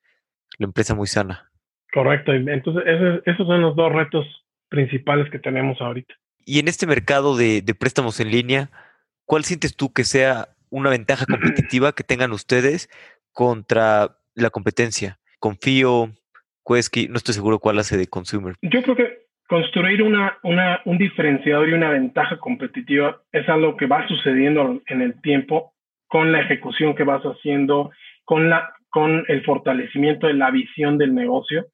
[0.58, 1.50] la empresa muy sana.
[1.92, 2.32] Correcto.
[2.32, 4.26] Entonces, esos, esos, son los dos retos
[4.70, 6.14] principales que tenemos ahorita.
[6.46, 8.70] Y en este mercado de, de préstamos en línea,
[9.26, 12.88] ¿cuál sientes tú que sea una ventaja competitiva que tengan ustedes
[13.32, 15.18] contra la competencia?
[15.38, 16.12] Confío,
[16.66, 18.54] Quesky, no estoy seguro cuál hace de consumer.
[18.62, 20.38] Yo creo que construir una,
[20.84, 25.72] un diferenciador y una ventaja competitiva es algo que va sucediendo en el tiempo
[26.06, 27.90] con la ejecución que vas haciendo,
[28.24, 31.66] con, la, con el fortalecimiento de la visión del negocio.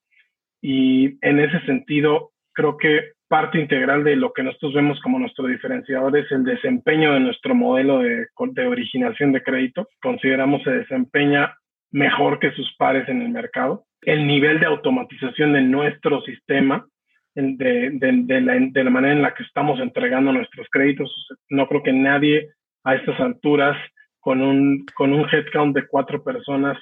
[0.62, 5.46] Y en ese sentido, creo que parte integral de lo que nosotros vemos como nuestro
[5.48, 9.88] diferenciador es el desempeño de nuestro modelo de, de originación de crédito.
[10.00, 11.56] Consideramos se desempeña
[11.90, 13.84] mejor que sus pares en el mercado.
[14.02, 16.86] El nivel de automatización de nuestro sistema
[17.34, 21.10] de, de, la, de, la, manera en la que estamos entregando nuestros créditos.
[21.48, 22.50] No creo que nadie
[22.84, 23.76] a estas alturas
[24.20, 26.78] con un, con un headcount de cuatro personas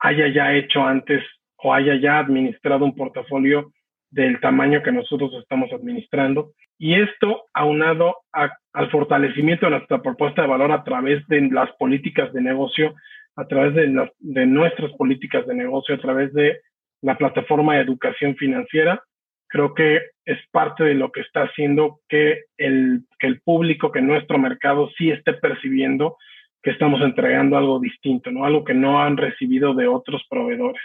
[0.00, 1.22] haya ya hecho antes
[1.56, 3.72] o haya ya administrado un portafolio
[4.10, 6.52] del tamaño que nosotros estamos administrando.
[6.78, 12.32] Y esto aunado al fortalecimiento de nuestra propuesta de valor a través de las políticas
[12.32, 12.94] de negocio,
[13.36, 16.60] a través de, de nuestras políticas de negocio, a través de
[17.00, 19.02] la plataforma de educación financiera,
[19.54, 24.02] creo que es parte de lo que está haciendo que el, que el público, que
[24.02, 26.16] nuestro mercado sí esté percibiendo
[26.60, 28.44] que estamos entregando algo distinto, ¿no?
[28.44, 30.82] Algo que no han recibido de otros proveedores.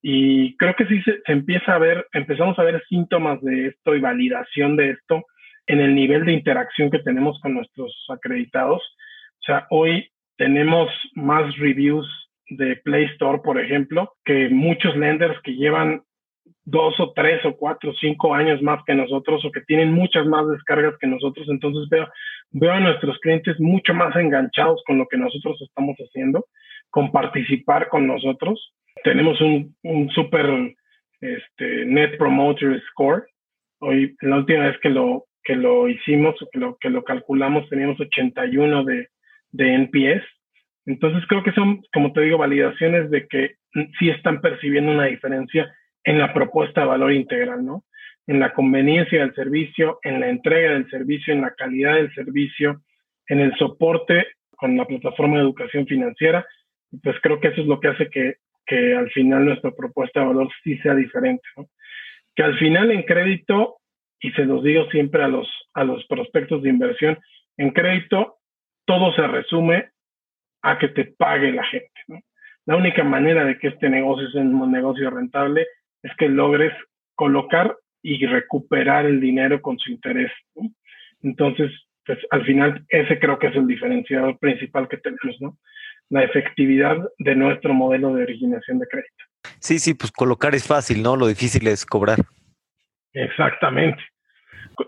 [0.00, 4.00] Y creo que sí se, empieza a ver, empezamos a ver síntomas de esto y
[4.00, 5.26] validación de esto
[5.66, 8.80] en el nivel de interacción que tenemos con nuestros acreditados.
[9.40, 12.08] O sea, hoy tenemos más reviews
[12.48, 16.00] de Play Store, por ejemplo, que muchos lenders que llevan
[16.64, 20.26] dos o tres o cuatro o cinco años más que nosotros o que tienen muchas
[20.26, 21.48] más descargas que nosotros.
[21.48, 22.08] Entonces veo,
[22.50, 26.46] veo a nuestros clientes mucho más enganchados con lo que nosotros estamos haciendo,
[26.90, 28.74] con participar con nosotros.
[29.02, 30.74] Tenemos un, un super
[31.20, 33.24] este, Net Promoter Score.
[33.80, 37.98] Hoy, la última vez que lo, que lo hicimos que lo, que lo calculamos, teníamos
[37.98, 39.08] 81 de,
[39.52, 40.24] de NPS.
[40.86, 43.54] Entonces creo que son, como te digo, validaciones de que
[43.98, 45.72] sí están percibiendo una diferencia
[46.04, 47.84] en la propuesta de valor integral, ¿no?
[48.26, 52.82] En la conveniencia del servicio, en la entrega del servicio, en la calidad del servicio,
[53.28, 54.26] en el soporte
[54.56, 56.46] con la plataforma de educación financiera.
[57.02, 58.36] Pues creo que eso es lo que hace que,
[58.66, 61.66] que al final nuestra propuesta de valor sí sea diferente, ¿no?
[62.34, 63.78] Que al final en crédito,
[64.20, 67.18] y se los digo siempre a los, a los prospectos de inversión,
[67.56, 68.36] en crédito
[68.84, 69.90] todo se resume
[70.62, 72.20] a que te pague la gente, ¿no?
[72.66, 75.66] La única manera de que este negocio sea un negocio rentable
[76.02, 76.72] es que logres
[77.14, 80.32] colocar y recuperar el dinero con su interés.
[81.22, 81.70] Entonces,
[82.06, 85.58] pues al final ese creo que es el diferenciador principal que tenemos, ¿no?
[86.08, 89.24] La efectividad de nuestro modelo de originación de crédito.
[89.58, 91.16] Sí, sí, pues colocar es fácil, ¿no?
[91.16, 92.18] Lo difícil es cobrar.
[93.12, 94.02] Exactamente.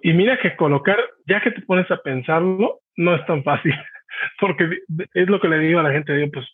[0.03, 3.75] Y mira que colocar, ya que te pones a pensarlo, no es tan fácil,
[4.41, 4.79] porque
[5.15, 6.47] es lo que le digo a la gente, digo, pues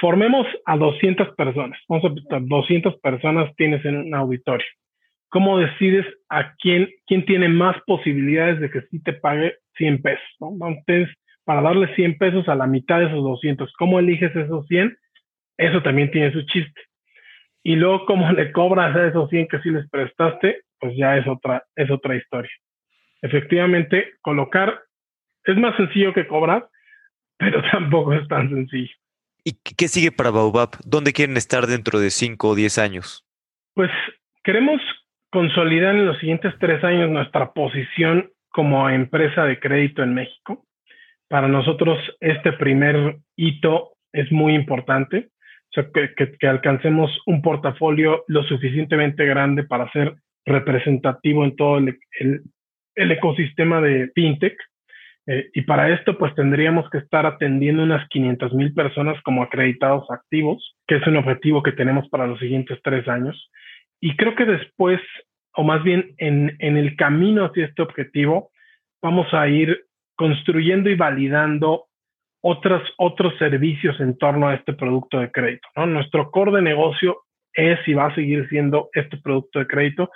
[0.00, 1.78] formemos a 200 personas.
[1.88, 4.66] Vamos a pensar, 200 personas tienes en un auditorio.
[5.28, 10.28] ¿Cómo decides a quién, quién tiene más posibilidades de que sí te pague 100 pesos?
[10.40, 11.08] Entonces,
[11.44, 14.96] para darle 100 pesos a la mitad de esos 200, ¿cómo eliges esos 100?
[15.58, 16.80] Eso también tiene su chiste.
[17.62, 20.62] Y luego, ¿cómo le cobras a esos 100 que sí les prestaste?
[20.80, 22.50] pues ya es otra, es otra historia.
[23.22, 24.82] Efectivamente, colocar
[25.44, 26.68] es más sencillo que cobrar,
[27.36, 28.94] pero tampoco es tan sencillo.
[29.44, 30.70] ¿Y qué sigue para Baobab?
[30.84, 33.24] ¿Dónde quieren estar dentro de 5 o 10 años?
[33.74, 33.90] Pues
[34.44, 34.80] queremos
[35.30, 40.66] consolidar en los siguientes tres años nuestra posición como empresa de crédito en México.
[41.28, 45.28] Para nosotros este primer hito es muy importante,
[45.70, 51.96] o sea, que, alcancemos un portafolio lo suficientemente grande para ser representativo en todo el,
[52.96, 54.56] el ecosistema de fintech
[55.26, 60.10] eh, y para esto, pues tendríamos que estar atendiendo unas 500 mil personas como acreditados
[60.10, 63.50] activos, que es un objetivo que tenemos para los siguientes tres años.
[64.00, 65.00] Y creo que después,
[65.54, 68.50] o más bien en, en el camino hacia este objetivo,
[69.02, 69.84] vamos a ir
[70.16, 71.86] construyendo y validando
[72.42, 75.68] otros, otros servicios en torno a este producto de crédito.
[75.86, 80.10] Nuestro core de negocio es y va a seguir siendo este producto de crédito,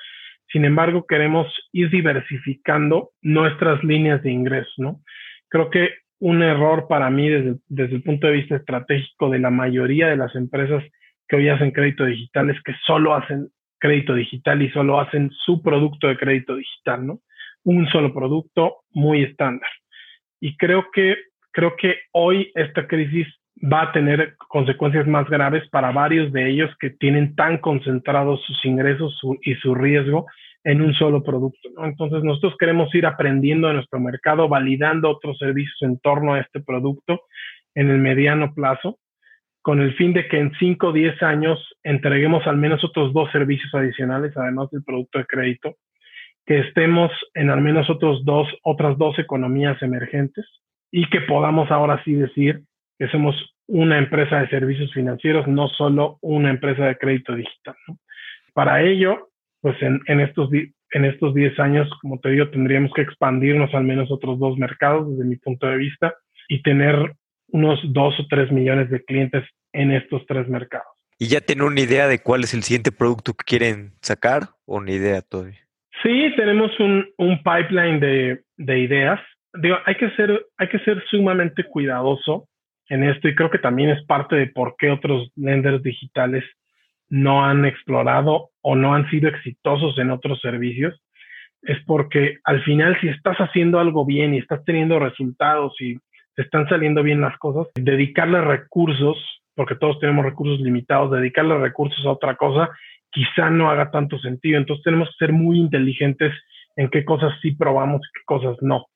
[0.52, 5.00] sin embargo, queremos ir diversificando nuestras líneas de ingresos, ¿no?
[5.48, 5.90] Creo que
[6.20, 10.16] un error para mí desde, desde el punto de vista estratégico de la mayoría de
[10.16, 10.82] las empresas
[11.28, 15.62] que hoy hacen crédito digital es que solo hacen crédito digital y solo hacen su
[15.62, 17.20] producto de crédito digital, ¿no?
[17.64, 19.68] Un solo producto muy estándar.
[20.40, 21.16] Y creo que,
[21.50, 23.26] creo que hoy esta crisis
[23.64, 28.64] va a tener consecuencias más graves para varios de ellos que tienen tan concentrados sus
[28.64, 30.26] ingresos y su riesgo
[30.64, 31.70] en un solo producto.
[31.82, 36.60] Entonces nosotros queremos ir aprendiendo de nuestro mercado, validando otros servicios en torno a este
[36.60, 37.22] producto
[37.74, 38.98] en el mediano plazo,
[39.62, 43.30] con el fin de que en 5 o 10 años entreguemos al menos otros dos
[43.32, 45.76] servicios adicionales, además del producto de crédito,
[46.46, 50.46] que estemos en al menos otros dos, otras dos economías emergentes
[50.90, 52.62] y que podamos ahora sí decir
[52.98, 57.76] que somos una empresa de servicios financieros, no solo una empresa de crédito digital.
[58.52, 63.02] Para ello, pues en, en, estos, en estos 10 años, como te digo, tendríamos que
[63.02, 66.14] expandirnos al menos otros dos mercados desde mi punto de vista
[66.48, 67.14] y tener
[67.48, 70.86] unos 2 o 3 millones de clientes en estos tres mercados.
[71.18, 74.80] ¿Y ya tienen una idea de cuál es el siguiente producto que quieren sacar o
[74.80, 75.60] ni idea todavía?
[76.02, 79.20] Sí, tenemos un, un pipeline de, de ideas.
[79.54, 82.48] Digo, hay que ser, hay que ser sumamente cuidadoso
[82.88, 86.44] en esto y creo que también es parte de por qué otros lenders digitales
[87.08, 91.00] no han explorado o no han sido exitosos en otros servicios,
[91.62, 95.96] es porque al final si estás haciendo algo bien y estás teniendo resultados y
[96.34, 99.16] te están saliendo bien las cosas, dedicarle recursos,
[99.54, 102.70] porque todos tenemos recursos limitados, dedicarle recursos a otra cosa
[103.14, 104.58] quizá no haga tanto sentido.
[104.58, 106.34] Entonces tenemos que ser muy inteligentes
[106.76, 108.86] en qué cosas sí probamos y qué cosas no.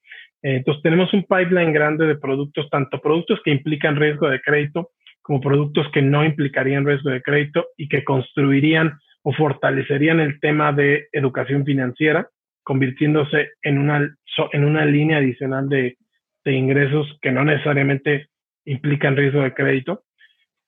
[0.42, 4.90] Eh, entonces tenemos un pipeline grande de productos, tanto productos que implican riesgo de crédito
[5.22, 10.72] como productos que no implicarían riesgo de crédito y que construirían o fortalecerían el tema
[10.72, 12.30] de educación financiera,
[12.62, 14.16] convirtiéndose en una,
[14.52, 15.98] en una línea adicional de,
[16.46, 18.28] de ingresos que no necesariamente
[18.64, 20.04] implican riesgo de crédito.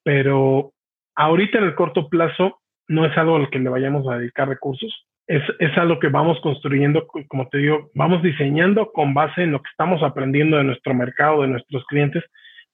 [0.03, 0.73] Pero
[1.15, 5.07] ahorita en el corto plazo no es algo al que le vayamos a dedicar recursos
[5.31, 9.63] es, es algo que vamos construyendo, como te digo, vamos diseñando con base en lo
[9.63, 12.25] que estamos aprendiendo de nuestro mercado, de nuestros clientes,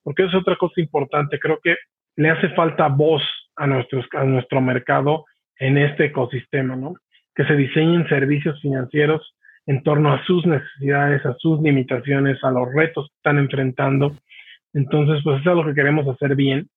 [0.02, 1.38] porque es otra cosa importante.
[1.38, 1.76] Creo que
[2.16, 3.22] le hace falta voz
[3.56, 5.26] a, nuestros, a nuestro mercado
[5.58, 6.94] en este ecosistema, ¿no?
[7.34, 9.34] Que se diseñen servicios financieros
[9.66, 14.16] en torno a sus necesidades, a sus limitaciones, a los retos que están enfrentando.
[14.72, 16.70] Entonces, pues eso es lo que queremos hacer bien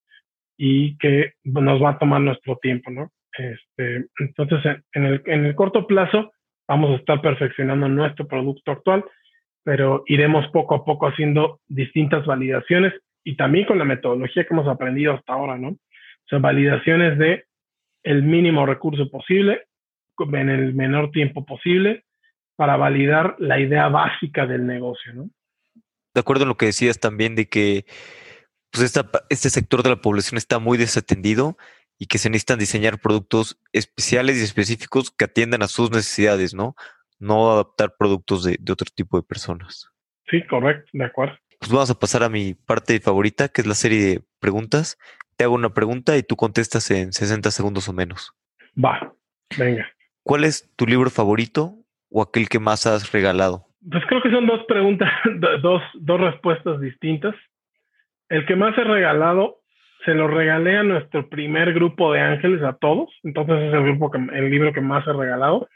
[0.57, 3.11] y que nos va a tomar nuestro tiempo, ¿no?
[3.37, 4.59] Este, entonces,
[4.93, 6.31] en el, en el corto plazo
[6.67, 9.03] vamos a estar perfeccionando nuestro producto actual,
[9.63, 14.67] pero iremos poco a poco haciendo distintas validaciones y también con la metodología que hemos
[14.67, 15.69] aprendido hasta ahora, ¿no?
[15.69, 17.45] O sea, validaciones de
[18.03, 19.63] el mínimo recurso posible
[20.33, 22.03] en el menor tiempo posible
[22.55, 25.29] para validar la idea básica del negocio, ¿no?
[26.13, 27.85] De acuerdo en lo que decías también de que
[28.71, 28.93] pues
[29.29, 31.57] este sector de la población está muy desatendido
[31.99, 36.75] y que se necesitan diseñar productos especiales y específicos que atiendan a sus necesidades, ¿no?
[37.19, 39.91] No adaptar productos de, otro tipo de personas.
[40.31, 41.37] Sí, correcto, de acuerdo.
[41.59, 44.97] Pues vamos a pasar a mi parte favorita, que es la serie de preguntas.
[45.35, 48.31] Te hago una pregunta y tú contestas en 60 segundos o menos.
[48.81, 49.13] Va,
[49.57, 49.85] venga.
[50.23, 51.75] ¿Cuál es tu libro favorito
[52.09, 53.65] o aquel que más has regalado?
[53.91, 55.11] Pues creo que son dos preguntas,
[55.61, 57.35] dos, dos respuestas distintas.
[58.29, 59.59] El que más he regalado
[60.05, 63.09] se lo regalé a nuestro primer grupo de ángeles, a todos.
[63.23, 65.67] Entonces es el grupo el libro que más he regalado,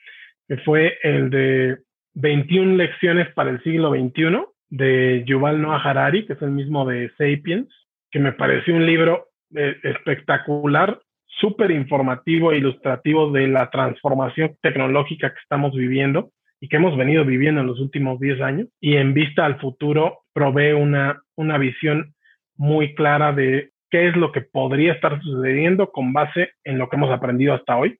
[0.47, 1.78] que fue el de
[2.15, 7.09] 21 lecciones para el siglo XXI de Yuval Noah Harari, que es el mismo de
[7.11, 7.67] Sapiens,
[8.11, 15.34] que me pareció un libro eh, espectacular súper informativo e ilustrativo de la transformación tecnológica
[15.34, 18.67] que estamos viviendo y que hemos venido viviendo en los últimos 10 años.
[18.80, 22.13] Y en vista al futuro, provee una, una visión
[22.55, 26.95] muy clara de qué es lo que podría estar sucediendo con base en lo que
[26.95, 27.99] hemos aprendido hasta hoy.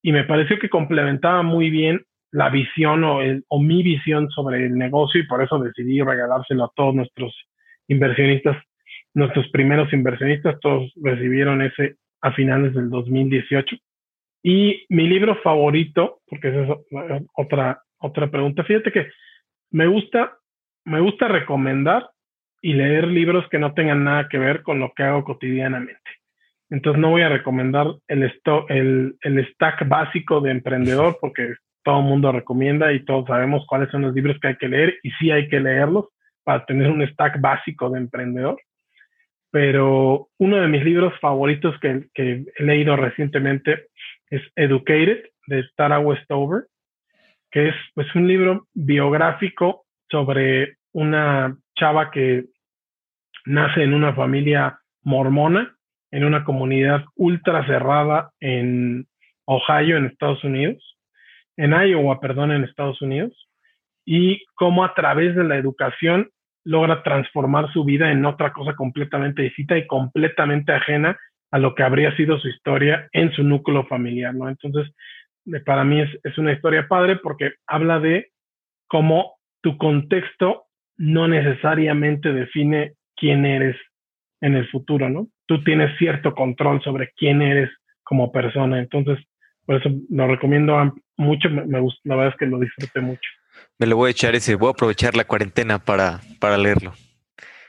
[0.00, 5.20] Y me pareció que complementaba muy bien la visión o, mi visión sobre el negocio
[5.20, 7.34] y por eso decidí regalárselo a todos nuestros
[7.88, 8.62] inversionistas,
[9.12, 13.74] nuestros primeros inversionistas, todos recibieron ese a finales del 2018.
[14.44, 19.08] Y mi libro favorito, porque esa es otra, otra pregunta, fíjate que
[19.72, 20.38] me gusta,
[20.84, 22.08] me gusta recomendar
[22.64, 26.10] y leer libros que no tengan nada que ver con lo que hago cotidianamente.
[26.70, 28.32] Entonces no voy a recomendar el,
[28.68, 33.90] el, el stack básico de emprendedor porque todo el mundo recomienda y todos sabemos cuáles
[33.90, 36.06] son los libros que hay que leer y sí hay que leerlos
[36.42, 38.56] para tener un stack básico de emprendedor
[39.54, 43.86] pero uno de mis libros favoritos que, he leído recientemente
[44.28, 46.64] es Educated de Tara Westover,
[47.52, 52.46] que es pues un libro biográfico sobre una chava que
[53.44, 55.76] nace en una familia mormona,
[56.10, 59.06] en una comunidad ultra cerrada en
[59.46, 60.96] Ohio, en Estados Unidos,
[61.56, 63.48] en Iowa, perdón, en Estados Unidos,
[64.04, 66.30] y cómo a través de la educación
[66.64, 71.18] logra transformar su vida en otra cosa completamente distinta y completamente ajena
[71.50, 74.48] a lo que habría sido su historia en su núcleo familiar, ¿no?
[74.48, 74.92] Entonces,
[75.64, 78.30] para mí es, es una historia padre porque habla de
[78.88, 80.64] cómo tu contexto
[80.96, 83.76] no necesariamente define quién eres
[84.40, 85.28] en el futuro, ¿no?
[85.46, 87.70] Tú tienes cierto control sobre quién eres
[88.02, 88.78] como persona.
[88.78, 89.18] Entonces,
[89.66, 91.50] por eso lo recomiendo mucho.
[91.50, 93.28] Me, me gusta, la verdad es que lo disfruté mucho.
[93.78, 96.92] Me lo voy a echar ese, voy a aprovechar la cuarentena para, para leerlo.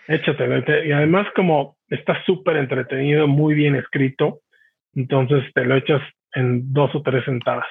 [0.08, 4.41] Échate, y además como está súper entretenido, muy bien escrito,
[4.93, 6.02] entonces te lo echas
[6.34, 7.66] en dos o tres sentadas.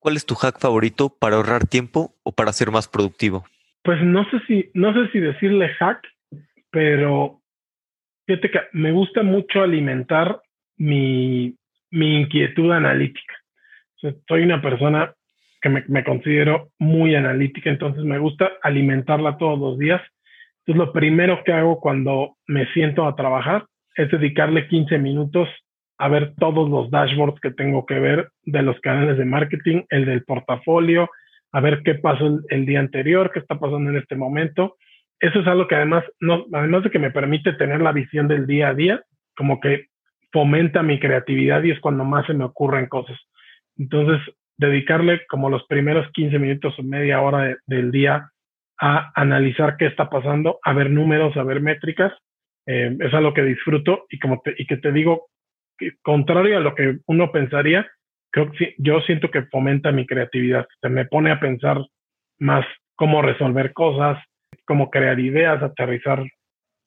[0.00, 3.44] ¿Cuál es tu hack favorito para ahorrar tiempo o para ser más productivo?
[3.82, 6.02] Pues no sé si, no sé si decirle hack,
[6.70, 7.40] pero
[8.26, 10.40] fíjate que me gusta mucho alimentar
[10.76, 11.56] mi,
[11.90, 13.34] mi inquietud analítica.
[14.26, 15.12] soy una persona
[15.60, 20.00] que me, considero muy analítica, entonces me gusta alimentarla todos los días.
[20.60, 23.66] Entonces lo primero que hago cuando me siento a trabajar
[23.96, 25.48] es dedicarle 15 minutos
[25.98, 30.06] a ver todos los dashboards que tengo que ver de los canales de marketing, el
[30.06, 31.10] del portafolio,
[31.50, 34.76] a ver qué pasó el, día anterior, qué está pasando en este momento.
[35.20, 38.46] Eso es algo que además, no, además de que me permite tener la visión del
[38.46, 39.02] día a día,
[39.36, 39.86] como que
[40.32, 43.18] fomenta mi creatividad y es cuando más se me ocurren cosas.
[43.76, 44.20] Entonces,
[44.56, 48.30] dedicarle como los primeros 15 minutos o media hora del día
[48.80, 52.12] a analizar qué está pasando, a ver números, a ver métricas.
[52.66, 55.28] Eh, es algo que disfruto y, como y que te digo,
[55.78, 57.88] que, contrario a lo que uno pensaría,
[58.30, 60.66] creo que yo siento que fomenta mi creatividad.
[60.80, 61.78] Se me pone a pensar
[62.38, 64.22] más cómo resolver cosas,
[64.68, 66.22] cómo crear ideas, aterrizar,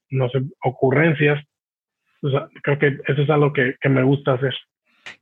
[0.10, 1.44] no sé, ocurrencias.
[2.64, 4.54] creo que eso es algo que me gusta hacer.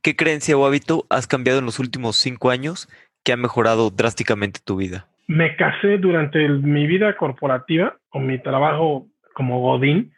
[0.02, 2.88] ¿Qué creencia o hábito has cambiado en los últimos cinco años
[3.24, 5.06] que ha mejorado drásticamente tu vida?
[5.26, 10.12] Me casé durante mi vida corporativa, con mi trabajo como Godín,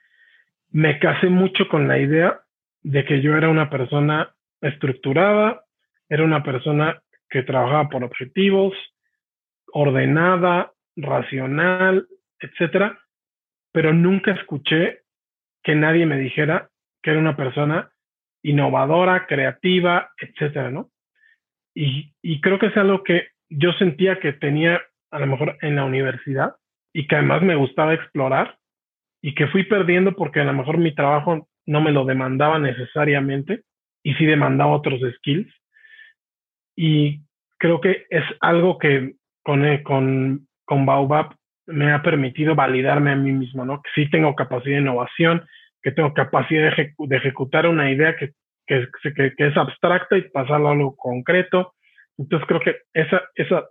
[0.71, 2.41] me casé mucho con la idea
[2.83, 5.63] de que yo era una persona estructurada,
[6.09, 8.75] era una persona que trabajaba por objetivos,
[9.73, 12.07] ordenada, racional,
[12.43, 12.99] etcétera,
[13.73, 15.01] pero nunca escuché
[15.63, 16.69] que nadie me dijera
[17.03, 17.91] que era una persona
[18.43, 20.91] innovadora, creativa, etcétera, ¿no?
[21.75, 25.85] Y, creo que es algo que yo sentía que tenía a lo mejor en la
[25.85, 26.57] universidad
[26.93, 28.59] y que además me gustaba explorar
[29.23, 33.63] y que fui perdiendo porque a lo mejor mi trabajo no me lo demandaba necesariamente
[34.03, 35.53] y sí demandaba otros skills.
[36.77, 37.21] Y
[37.59, 41.37] creo que es algo que con, eh, con, con Baobab
[41.67, 43.83] me ha permitido validarme a mí mismo, ¿no?
[43.83, 45.47] Que sí tengo capacidad de innovación,
[45.83, 48.33] que tengo capacidad de, ejecutar una idea que,
[48.67, 51.75] que, que, es abstracta y pasarla a algo concreto.
[52.19, 53.65] Entonces creo que esa, esa,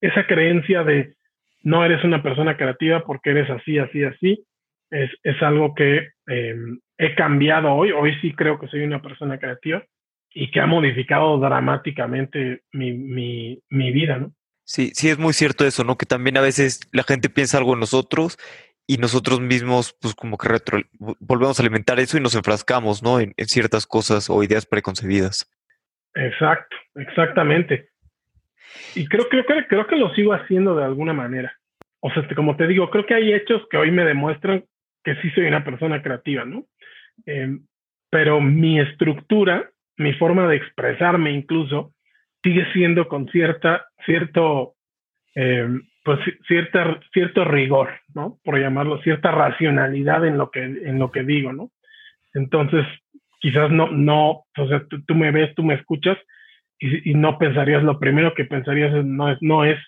[0.00, 1.14] esa creencia de
[1.62, 4.44] no eres una persona creativa porque eres así, así, así,
[4.90, 7.92] es, es algo que em, he cambiado hoy.
[7.92, 9.82] Hoy sí creo que soy una persona creativa
[10.32, 14.32] y que ha modificado dramáticamente mi, mi, mi vida, ¿no?
[14.68, 15.96] Sí, sí es muy cierto eso, ¿no?
[15.96, 18.36] Que también a veces la gente piensa algo en nosotros
[18.86, 23.18] y nosotros mismos, pues como que retro, volvemos a alimentar eso y nos enfrascamos, ¿no?
[23.18, 25.50] En, ciertas cosas o ideas preconcebidas.
[26.14, 27.88] Exacto, exactamente.
[28.94, 31.50] Y creo, creo, creo, que lo sigo haciendo de alguna manera.
[32.00, 34.66] O sea, este, como te digo, creo que hay hechos que hoy me demuestran
[35.02, 36.66] que sí soy una persona creativa, ¿no?
[37.24, 37.64] Em,
[38.10, 41.92] pero mi estructura mi forma de expresarme incluso
[42.42, 44.74] sigue siendo con cierta, cierto,
[45.34, 45.68] eh,
[46.04, 48.38] pues cierta, cierto rigor, ¿no?
[48.44, 51.70] Por llamarlo, cierta racionalidad en lo que, en lo que digo, ¿no?
[52.34, 52.84] Entonces,
[53.40, 56.18] quizás no, no, o sea, tú, me ves, tú me escuchas
[56.78, 59.78] y, no pensarías, lo primero que pensarías no es, no es,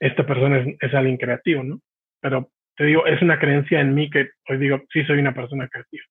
[0.00, 1.80] esta persona es, es alguien creativo, ¿no?
[2.20, 5.68] Pero te digo, es una creencia en mí que hoy digo, sí soy una persona
[5.68, 6.04] creativa.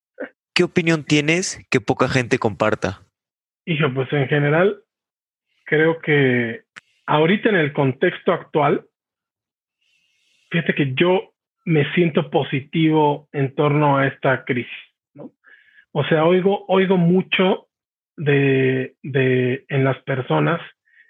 [0.54, 3.02] ¿Qué opinión tienes que poca gente comparta?
[3.66, 4.82] Hijo, pues en general,
[5.72, 6.64] creo que
[7.06, 8.84] ahorita en el contexto actual,
[10.50, 11.32] fíjate que yo
[11.64, 14.70] me siento positivo en torno a esta crisis,
[15.14, 15.32] ¿no?
[15.94, 17.70] O sea, oigo, oigo mucho
[18.18, 20.60] de, de en las personas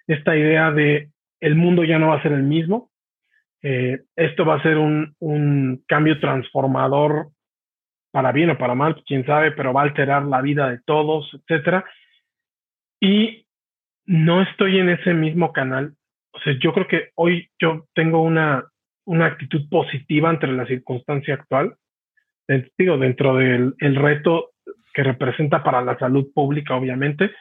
[0.06, 1.10] esta idea de
[1.40, 2.92] el mundo ya no va a ser el mismo,
[3.64, 7.30] eh, esto va a ser un, un, cambio transformador
[8.12, 11.32] para bien o para mal, quién sabe, pero va a alterar la vida de todos,
[11.34, 11.84] etcétera.
[13.00, 13.48] Y
[14.06, 15.94] no estoy en ese mismo canal.
[16.34, 18.66] O sea, yo creo que hoy yo tengo una,
[19.06, 21.76] una actitud positiva entre la circunstancia actual.
[22.78, 24.52] Digo, dentro del el reto
[24.94, 27.32] que representa para la salud pública, obviamente,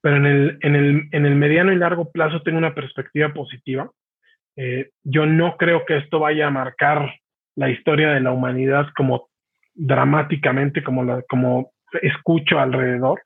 [0.00, 3.90] pero en el, en el, en el mediano y largo plazo tengo una perspectiva positiva.
[4.56, 7.14] Eh, yo no creo que esto vaya a marcar
[7.56, 9.28] la historia de la humanidad como
[9.74, 13.20] dramáticamente, como, la, como escucho alrededor.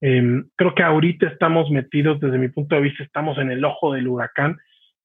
[0.00, 3.92] Em, creo que ahorita estamos metidos, desde mi punto de vista, estamos en el ojo
[3.92, 4.56] del huracán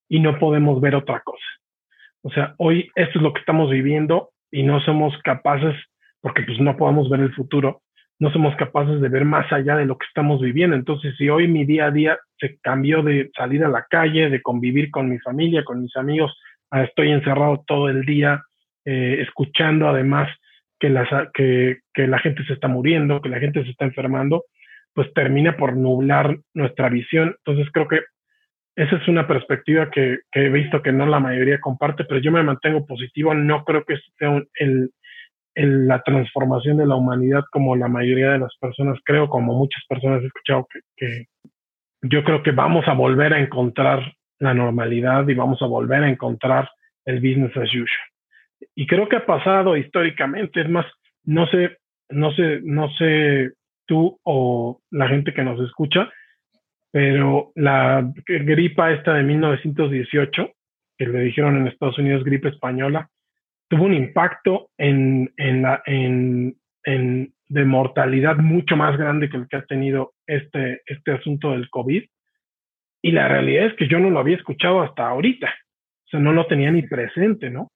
[0.07, 1.45] y no podemos ver otra cosa.
[2.21, 5.75] O sea, hoy esto es lo que estamos viviendo y no somos capaces,
[6.21, 7.81] porque pues no podemos ver el futuro,
[8.19, 10.75] no somos capaces de ver más allá de lo que estamos viviendo.
[10.75, 14.41] Entonces, si hoy mi día a día se cambió de salir a la calle, de
[14.41, 16.37] convivir con mi familia, con mis amigos,
[16.71, 18.43] estoy encerrado todo el día,
[18.83, 20.29] eh, escuchando además
[20.79, 24.45] que la gente se está muriendo, que la gente se está enfermando,
[24.93, 27.35] pues termina por nublar nuestra visión.
[27.37, 27.99] Entonces creo que
[28.75, 32.43] esa es una perspectiva que, he visto que no la mayoría comparte, pero yo me
[32.43, 33.33] mantengo positivo.
[33.33, 34.91] No creo que sea el,
[35.55, 40.23] la transformación de la humanidad como la mayoría de las personas creo, como muchas personas
[40.23, 41.25] he escuchado que, que
[42.03, 46.09] yo creo que vamos a volver a encontrar la normalidad y vamos a volver a
[46.09, 46.69] encontrar
[47.05, 47.87] el business as usual.
[48.75, 50.85] Y creo que ha pasado históricamente, es más,
[51.25, 51.77] no sé,
[52.09, 53.51] no sé, no sé
[53.89, 56.09] tú o la gente que nos escucha,
[56.91, 60.51] pero la gripa esta de 1918,
[60.97, 63.09] que le dijeron en Estados Unidos gripe española,
[63.67, 69.47] tuvo un impacto en, en la, en, en, de mortalidad mucho más grande que el
[69.47, 72.03] que ha tenido este, este asunto del COVID.
[73.01, 75.47] Y la realidad es que yo no lo había escuchado hasta ahorita.
[75.47, 77.71] O sea, no lo tenía ni presente, ¿no?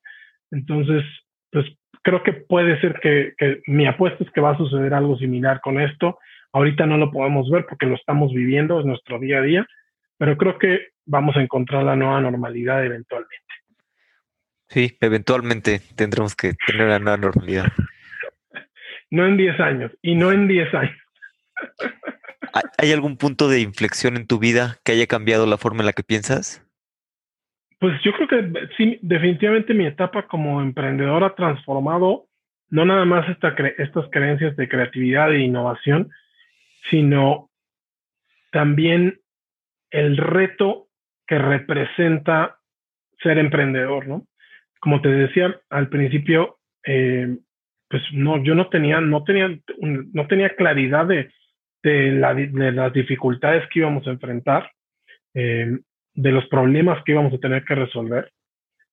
[0.52, 1.04] Entonces,
[1.52, 1.66] pues
[2.04, 3.34] creo que puede ser que,
[3.66, 6.20] mi apuesta es que va a suceder algo similar con esto.
[6.52, 9.68] Ahorita no lo podemos ver porque lo estamos viviendo, es nuestro día a día,
[10.18, 13.38] pero creo que vamos a encontrar la nueva normalidad eventualmente.
[14.68, 17.68] Sí, eventualmente tendremos que tener la nueva normalidad.
[19.10, 20.98] No en 10 años, y no en 10 años.
[22.78, 25.94] ¿Hay algún punto de inflexión en tu vida que haya cambiado la forma en la
[25.94, 26.63] que piensas?
[27.84, 32.28] Pues yo creo que sí, definitivamente mi etapa como emprendedor ha transformado
[32.70, 36.10] no nada más esta estas creencias de creatividad e innovación,
[36.90, 37.50] sino
[38.54, 39.20] también
[39.92, 40.88] el reto
[41.28, 42.58] que representa
[43.22, 44.28] ser emprendedor, ¿no?
[44.80, 47.36] Como te decía al principio, eh,
[47.90, 51.34] pues no, yo no tenía, no tenía, no tenía claridad de,
[51.84, 54.72] de, las dificultades que íbamos a enfrentar.
[55.34, 55.80] Eh,
[56.14, 58.32] de los problemas que íbamos a tener que resolver.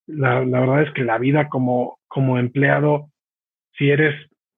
[0.07, 3.11] La, la, verdad es que la vida como, como empleado,
[3.77, 4.15] si eres,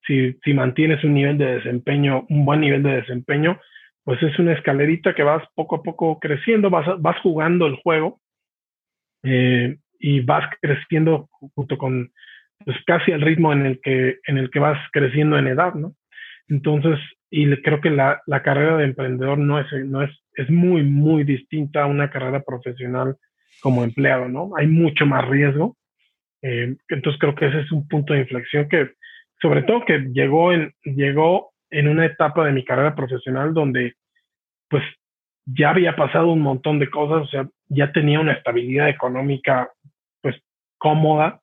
[0.07, 3.61] si, si mantienes un nivel de desempeño, un buen nivel de desempeño,
[4.05, 8.21] pues es una escalerita que vas poco a poco creciendo, vas, vas jugando el juego
[9.23, 12.11] eh, y vas creciendo junto con
[12.65, 15.95] pues casi el ritmo en el que en el que vas creciendo en edad, ¿no?
[16.49, 16.99] Entonces,
[17.31, 21.24] y creo que la, la carrera de emprendedor no es, no es es muy, muy
[21.24, 23.16] distinta a una carrera profesional
[23.61, 24.51] como empleado, ¿no?
[24.57, 25.76] Hay mucho más riesgo.
[26.43, 28.91] Eh, entonces creo que ese es un punto de inflexión que,
[29.41, 33.95] sobre todo que llegó en, llegó en una etapa de mi carrera profesional donde,
[34.68, 34.83] pues,
[35.45, 39.70] ya había pasado un montón de cosas, o sea, ya tenía una estabilidad económica,
[40.20, 40.37] pues,
[40.78, 41.41] cómoda,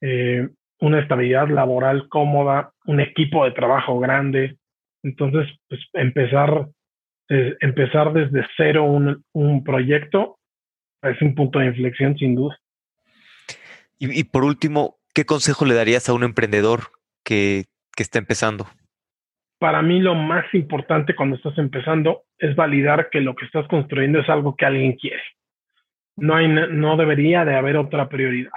[0.00, 0.48] eh,
[0.80, 4.56] una estabilidad laboral cómoda, un equipo de trabajo grande.
[5.02, 6.66] Entonces, pues, empezar
[7.30, 10.38] empezar desde cero un, un, proyecto
[11.02, 12.58] es un punto de inflexión sin duda.
[13.98, 16.80] Y, por último, ¿qué consejo le darías a un emprendedor
[17.22, 18.66] que, que está empezando?
[19.60, 24.18] para mí lo más importante cuando estás empezando es validar que lo que estás construyendo
[24.18, 25.22] es algo que alguien quiere.
[26.16, 28.50] No, hay, no debería de haber otra prioridad.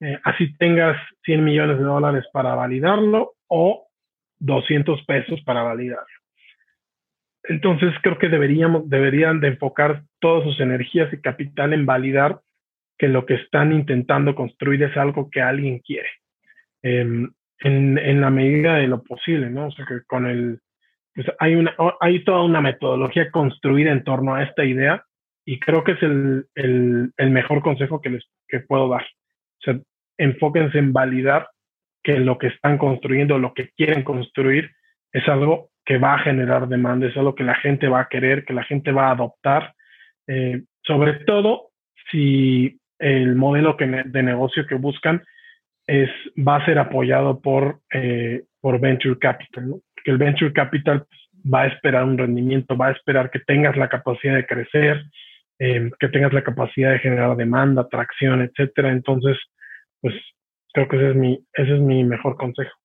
[0.00, 3.88] Eh, así tengas 100 millones de dólares para validarlo o
[4.38, 6.19] 200 pesos para validarlo.
[7.44, 12.40] Entonces creo que deberíamos, deberían de enfocar todas sus energías y capital en validar
[12.98, 16.08] que lo que están intentando construir es algo que alguien quiere.
[16.82, 17.30] Em,
[17.60, 19.66] en, en, la medida de lo posible, ¿no?
[19.66, 20.60] O sea, que con el,
[21.14, 25.04] pues hay, una, hay toda una metodología construida en torno a esta idea
[25.44, 29.02] y creo que es el, el, mejor consejo que les que puedo dar.
[29.02, 29.80] O sea,
[30.18, 31.48] enfóquense en validar
[32.02, 34.70] que lo que están construyendo, lo que quieren construir,
[35.12, 38.44] es algo que va a generar demanda, es algo que la gente va a querer,
[38.44, 39.74] que la gente va a adoptar,
[40.28, 41.70] eh, sobre todo
[42.12, 45.20] si el modelo que de negocio que buscan
[45.88, 49.80] es, va a ser apoyado por, eh, por Venture Capital, ¿no?
[50.04, 51.06] que el Venture Capital
[51.52, 55.02] va a esperar un rendimiento, va a esperar que tengas la capacidad de crecer,
[55.58, 58.92] eh, que tengas la capacidad de generar demanda, atracción, etcétera.
[58.92, 59.36] Entonces,
[60.00, 60.14] pues
[60.72, 62.79] creo que ese es mi, ese es mi mejor consejo.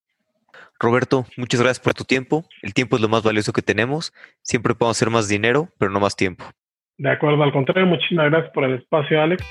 [0.80, 2.46] Roberto, muchas gracias por tu tiempo.
[2.62, 4.14] El tiempo es lo más valioso que tenemos.
[4.42, 6.46] Siempre podemos hacer más dinero, pero no más tiempo.
[6.98, 9.44] De acuerdo, al contrario, muchísimas gracias por el espacio, Alex.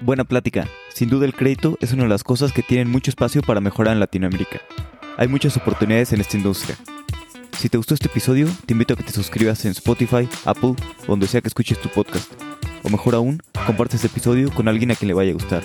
[0.00, 0.66] Buena plática.
[0.88, 3.94] Sin duda el crédito es una de las cosas que tienen mucho espacio para mejorar
[3.94, 4.60] en Latinoamérica.
[5.16, 6.76] Hay muchas oportunidades en esta industria.
[7.52, 10.74] Si te gustó este episodio, te invito a que te suscribas en Spotify, Apple,
[11.06, 12.32] donde sea que escuches tu podcast.
[12.82, 15.62] O mejor aún, comparte este episodio con alguien a quien le vaya a gustar.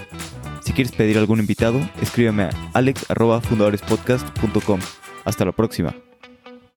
[0.69, 4.79] Si quieres pedir algún invitado, escríbeme a alex.fundadorespodcast.com.
[5.25, 5.95] Hasta la próxima.